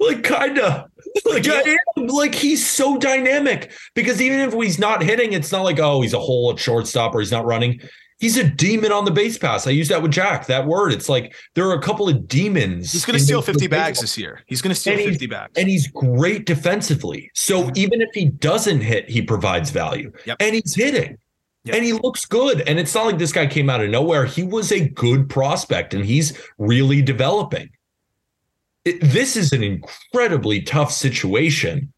[0.00, 0.88] Like kinda,
[1.26, 1.76] like Yeah.
[1.96, 6.14] Like he's so dynamic because even if he's not hitting, it's not like oh he's
[6.14, 7.80] a hole at shortstop or he's not running.
[8.18, 9.66] He's a demon on the base pass.
[9.66, 10.46] I use that with Jack.
[10.46, 10.92] That word.
[10.92, 12.90] It's like there are a couple of demons.
[12.90, 13.42] He's going to steal.
[13.42, 14.40] 50 bags this year.
[14.46, 15.52] He's going to steal And 50 bags.
[15.56, 17.30] and he's great defensively.
[17.34, 17.76] So mm-hmm.
[17.76, 20.10] even if he doesn't hit, he provides value.
[20.24, 20.38] Yep.
[20.40, 21.18] And he's hitting.
[21.66, 21.74] Yep.
[21.76, 22.60] And he looks good.
[22.62, 24.24] And it's not like this guy came out of nowhere.
[24.24, 27.70] He was a good prospect and he's really developing.
[28.84, 31.92] It- this is an incredibly tough situation,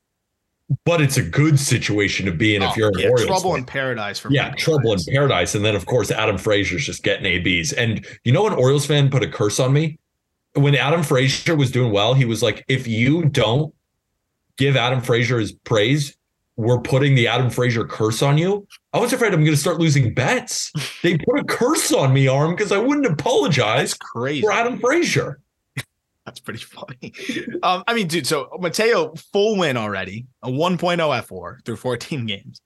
[0.84, 3.50] but it's a good situation to be in if Oh, you're an yeah, Orioles trouble
[3.52, 3.58] fan.
[3.60, 5.54] in paradise for Yeah, trouble in paradise.
[5.54, 7.72] And then, of course, Adam Frazier's just getting ABs.
[7.74, 9.98] And you know, an Orioles fan put a curse on me
[10.54, 12.14] when Adam Frazier was doing well.
[12.14, 13.74] He was like, if you don't
[14.56, 16.16] give Adam Frazier his praise,
[16.58, 18.66] we're putting the Adam Frazier curse on you.
[18.92, 20.72] I was afraid I'm going to start losing bets.
[21.04, 24.40] They put a curse on me, Aram, because I wouldn't That's apologize crazy.
[24.42, 25.40] for Adam Frazier.
[26.26, 27.12] That's pretty funny.
[27.62, 32.60] um, I mean, dude, so Mateo full win already, a 1.0 fWAR through 14 games.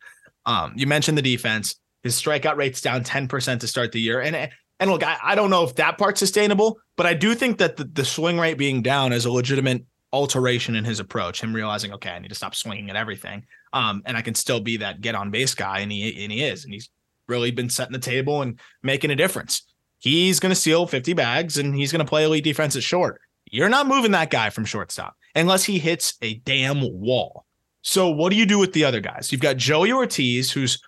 [0.47, 1.78] Um, you mentioned the defense.
[2.03, 4.22] His strikeout rate's down 10% to start the year.
[4.22, 7.59] And and look, I, I don't know if that part's sustainable, but I do think
[7.59, 9.84] that the, the swing rate being down is a legitimate
[10.14, 11.43] alteration in his approach.
[11.43, 13.45] Him realizing, okay, I need to stop swinging at everything.
[13.73, 16.45] Um, and I can still be that get on base guy, and he and he
[16.45, 16.91] is, and he's
[17.29, 19.62] really been setting the table and making a difference.
[19.99, 23.20] He's going to steal 50 bags, and he's going to play elite defense at short.
[23.51, 27.45] You're not moving that guy from shortstop unless he hits a damn wall.
[27.83, 29.31] So what do you do with the other guys?
[29.31, 30.81] You've got Joey Ortiz, who's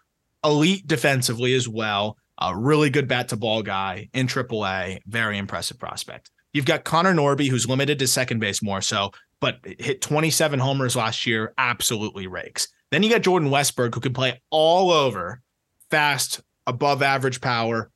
[0.45, 2.16] elite defensively as well.
[2.41, 5.01] A really good bat to ball guy in AAA.
[5.07, 6.30] Very impressive prospect.
[6.53, 9.11] You've got Connor Norby, who's limited to second base more so,
[9.41, 11.53] but hit 27 homers last year.
[11.59, 12.68] Absolutely rakes.
[12.95, 15.42] Then you got Jordan Westburg, who can play all over,
[15.90, 17.90] fast, above average power,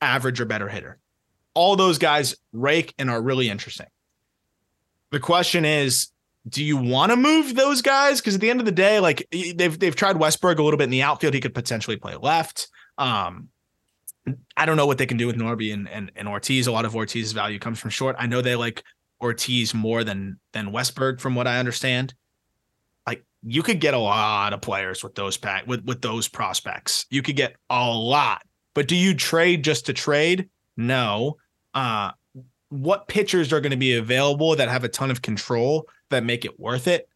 [0.00, 0.98] average or better hitter.
[1.54, 3.86] All those guys rake and are really interesting.
[5.12, 6.08] The question is,
[6.48, 8.20] do you want to move those guys?
[8.20, 10.84] Because at the end of the day, like they've they've tried Westburg a little bit
[10.84, 11.32] in the outfield.
[11.32, 12.68] He could potentially play left.
[12.98, 13.50] Um,
[14.56, 16.66] I don't know what they can do with Norby and, and, and Ortiz.
[16.66, 18.16] A lot of Ortiz's value comes from short.
[18.18, 18.82] I know they like
[19.20, 22.14] Ortiz more than than Westburg, from what I understand.
[23.46, 27.06] You could get a lot of players with those pack with with those prospects.
[27.10, 28.42] You could get a lot.
[28.74, 30.48] But do you trade just to trade?
[30.76, 31.36] No.
[31.74, 32.12] Uh
[32.70, 36.44] what pitchers are going to be available that have a ton of control that make
[36.44, 37.08] it worth it?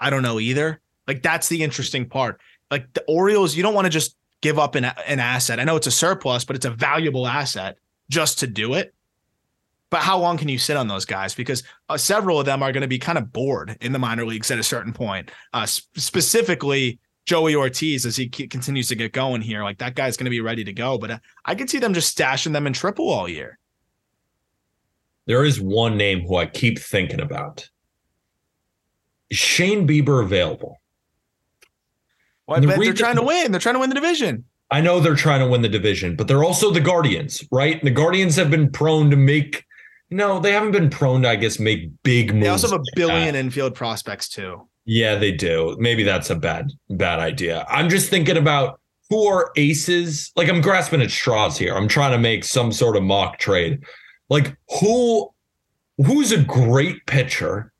[0.00, 0.80] I don't know either.
[1.06, 2.40] Like that's the interesting part.
[2.70, 5.60] Like the Orioles, you don't want to just give up an, an asset.
[5.60, 7.76] I know it's a surplus, but it's a valuable asset
[8.08, 8.94] just to do it.
[9.94, 11.36] But how long can you sit on those guys?
[11.36, 14.26] Because uh, several of them are going to be kind of bored in the minor
[14.26, 15.30] leagues at a certain point.
[15.52, 20.24] Uh, specifically, Joey Ortiz, as he continues to get going here, like that guy's going
[20.24, 20.98] to be ready to go.
[20.98, 23.56] But uh, I could see them just stashing them in triple all year.
[25.26, 27.70] There is one name who I keep thinking about.
[29.30, 30.80] Is Shane Bieber available?
[32.48, 33.52] Well, I bet they're trying to win.
[33.52, 34.42] They're trying to win the division.
[34.72, 37.78] I know they're trying to win the division, but they're also the Guardians, right?
[37.78, 39.64] And the Guardians have been prone to make
[40.14, 42.44] no, they haven't been prone to, I guess, make big moves.
[42.44, 44.68] They also have a billion infield prospects too.
[44.84, 45.76] Yeah, they do.
[45.78, 47.66] Maybe that's a bad, bad idea.
[47.68, 50.32] I'm just thinking about who are aces.
[50.36, 51.74] Like I'm grasping at straws here.
[51.74, 53.82] I'm trying to make some sort of mock trade.
[54.28, 55.30] Like who
[55.98, 57.72] who's a great pitcher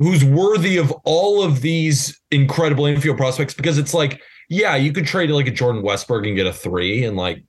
[0.00, 5.06] who's worthy of all of these incredible infield prospects because it's like, yeah, you could
[5.06, 7.44] trade like a Jordan Westburg and get a three, and like,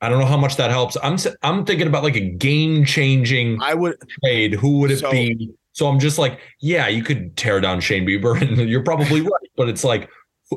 [0.00, 0.96] I don't know how much that helps.
[1.02, 3.60] I'm I'm thinking about like a game changing.
[3.60, 4.54] I would trade.
[4.54, 5.50] Who would it so, be?
[5.72, 9.50] So I'm just like, yeah, you could tear down Shane Bieber, and you're probably right.
[9.56, 10.08] But it's like,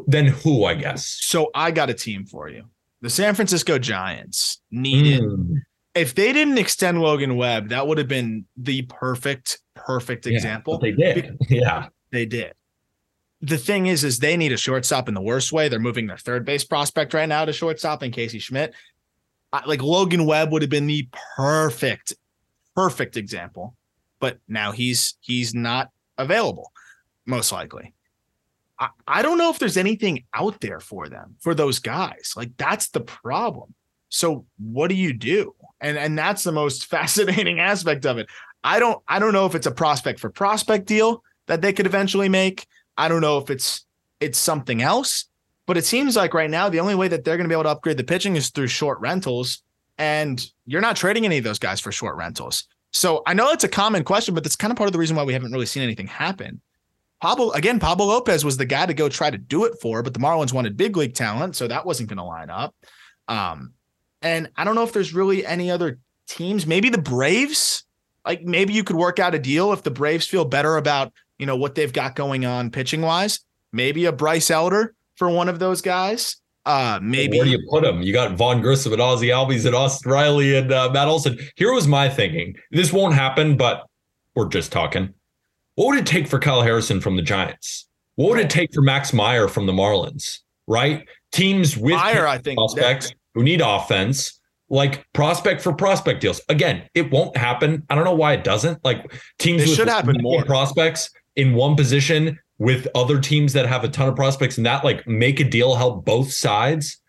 [0.07, 0.65] then who?
[0.65, 1.05] I guess.
[1.21, 2.63] So I got a team for you.
[3.01, 5.21] The San Francisco Giants needed.
[5.21, 5.61] Mm.
[5.93, 10.79] If they didn't extend Logan Webb, that would have been the perfect perfect example.
[10.81, 11.37] Yeah, they did.
[11.49, 11.87] Yeah.
[12.11, 12.53] They did.
[13.41, 15.67] The thing is, is they need a shortstop in the worst way.
[15.67, 18.73] They're moving their third base prospect right now to shortstop and Casey Schmitt.
[19.65, 22.13] Like Logan Webb would have been the perfect,
[22.75, 23.75] perfect example,
[24.19, 26.71] but now he's he's not available,
[27.25, 27.93] most likely.
[28.79, 32.33] I, I don't know if there's anything out there for them for those guys.
[32.35, 33.73] Like that's the problem.
[34.09, 35.55] So what do you do?
[35.81, 38.27] And and that's the most fascinating aspect of it.
[38.63, 41.85] I don't I don't know if it's a prospect for prospect deal that they could
[41.85, 42.65] eventually make.
[42.97, 43.85] I don't know if it's
[44.19, 45.25] it's something else,
[45.65, 47.63] but it seems like right now the only way that they're going to be able
[47.63, 49.63] to upgrade the pitching is through short rentals
[49.97, 52.67] and you're not trading any of those guys for short rentals.
[52.91, 55.15] So I know it's a common question, but that's kind of part of the reason
[55.15, 56.61] why we haven't really seen anything happen.
[57.21, 60.13] Pablo again, Pablo Lopez was the guy to go try to do it for, but
[60.13, 62.75] the Marlins wanted big league talent, so that wasn't going to line up.
[63.27, 63.73] Um,
[64.21, 66.67] and I don't know if there's really any other teams.
[66.67, 67.85] Maybe the Braves
[68.25, 71.45] like maybe you could work out a deal if the Braves feel better about, you
[71.45, 73.41] know, what they've got going on pitching wise.
[73.71, 76.37] Maybe a Bryce Elder for one of those guys.
[76.65, 78.01] Uh, maybe where do you put him?
[78.01, 81.37] You got Vaughn Grissom and Ozzie Albies and Austin Riley and uh, Matt Olson.
[81.55, 82.55] Here was my thinking.
[82.71, 83.85] This won't happen, but
[84.35, 85.13] we're just talking.
[85.75, 87.87] What would it take for Kyle Harrison from the Giants?
[88.15, 90.39] What would it take for Max Meyer from the Marlins?
[90.65, 94.39] Right, teams with Meyer, I think prospects who need offense
[94.69, 96.41] like prospect for prospect deals.
[96.49, 97.83] Again, it won't happen.
[97.89, 98.83] I don't know why it doesn't.
[98.83, 103.89] Like teams should happen more prospects in one position with other teams that have a
[103.89, 106.99] ton of prospects and that like make a deal help both sides.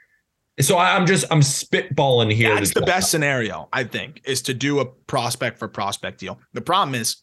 [0.61, 2.55] So I, am just I'm spitballing here.
[2.55, 6.39] That's the best scenario, I think, is to do a prospect for prospect deal.
[6.53, 7.17] The problem is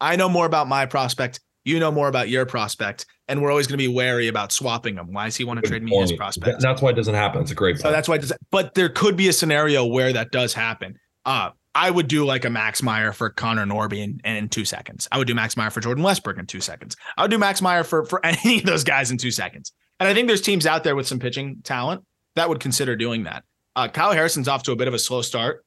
[0.00, 3.66] I know more about my prospect you know more about your prospect, and we're always
[3.66, 5.12] going to be wary about swapping them.
[5.12, 6.60] Why does he want to trade me his prospect?
[6.60, 7.42] That's why it doesn't happen.
[7.42, 7.74] It's a great.
[7.76, 7.82] Point.
[7.82, 8.32] So that's why it does.
[8.50, 10.98] But there could be a scenario where that does happen.
[11.24, 15.06] Uh, I would do like a Max Meyer for Connor Norby in, in two seconds.
[15.12, 16.96] I would do Max Meyer for Jordan Westburg in two seconds.
[17.16, 19.72] I would do Max Meyer for for any of those guys in two seconds.
[19.98, 22.04] And I think there's teams out there with some pitching talent
[22.34, 23.44] that would consider doing that.
[23.76, 25.64] Uh, Kyle Harrison's off to a bit of a slow start.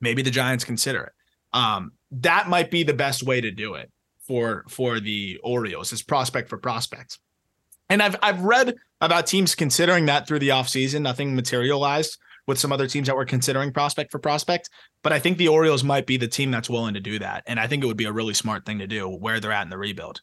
[0.00, 1.12] Maybe the Giants consider it.
[1.52, 3.90] Um, that might be the best way to do it
[4.26, 7.18] for for the Orioles is prospect for prospects.
[7.88, 11.02] And I've I've read about teams considering that through the offseason.
[11.02, 14.70] Nothing materialized with some other teams that were considering prospect for prospect.
[15.02, 17.42] But I think the Orioles might be the team that's willing to do that.
[17.46, 19.62] And I think it would be a really smart thing to do where they're at
[19.62, 20.20] in the rebuild.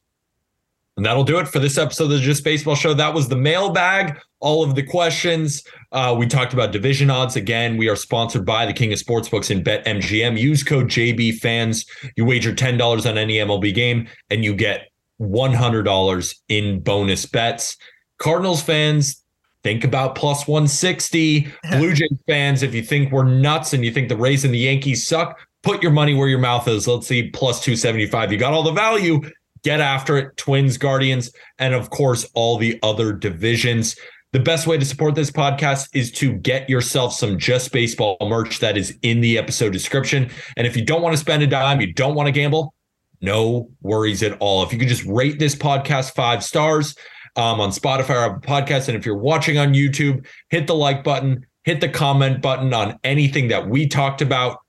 [0.95, 2.93] And that'll do it for this episode of the Just Baseball Show.
[2.93, 5.63] That was the mailbag, all of the questions.
[5.91, 7.36] Uh, we talked about division odds.
[7.36, 10.38] Again, we are sponsored by the King of Sportsbooks and BetMGM.
[10.38, 11.88] Use code JB Fans.
[12.15, 17.76] You wager $10 on any MLB game and you get $100 in bonus bets.
[18.19, 19.22] Cardinals fans,
[19.64, 21.47] think about plus 160.
[21.72, 24.59] Blue Jays fans, if you think we're nuts and you think the Rays and the
[24.59, 26.88] Yankees suck, put your money where your mouth is.
[26.88, 28.32] Let's see, plus 275.
[28.32, 29.22] You got all the value
[29.64, 30.38] get after it.
[30.38, 33.95] Twins, Guardians, and of course, all the other divisions.
[34.34, 38.59] The best way to support this podcast is to get yourself some Just Baseball merch
[38.59, 40.30] that is in the episode description.
[40.57, 42.74] And if you don't want to spend a dime, you don't want to gamble,
[43.22, 44.64] no worries at all.
[44.64, 46.95] If you could just rate this podcast five stars
[47.36, 51.45] um, on Spotify or podcast, and if you're watching on YouTube, hit the like button,
[51.63, 54.59] hit the comment button on anything that we talked about.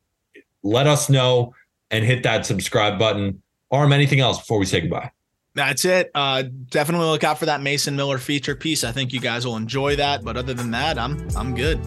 [0.62, 1.54] Let us know
[1.90, 3.42] and hit that subscribe button.
[3.72, 5.10] Aram, anything else before we say goodbye?
[5.54, 6.10] That's it.
[6.14, 8.82] Uh, definitely look out for that Mason Miller feature piece.
[8.82, 10.24] I think you guys will enjoy that.
[10.24, 11.78] But other than that, I'm I'm good.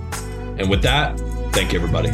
[0.58, 1.20] And with that,
[1.52, 2.12] thank you everybody.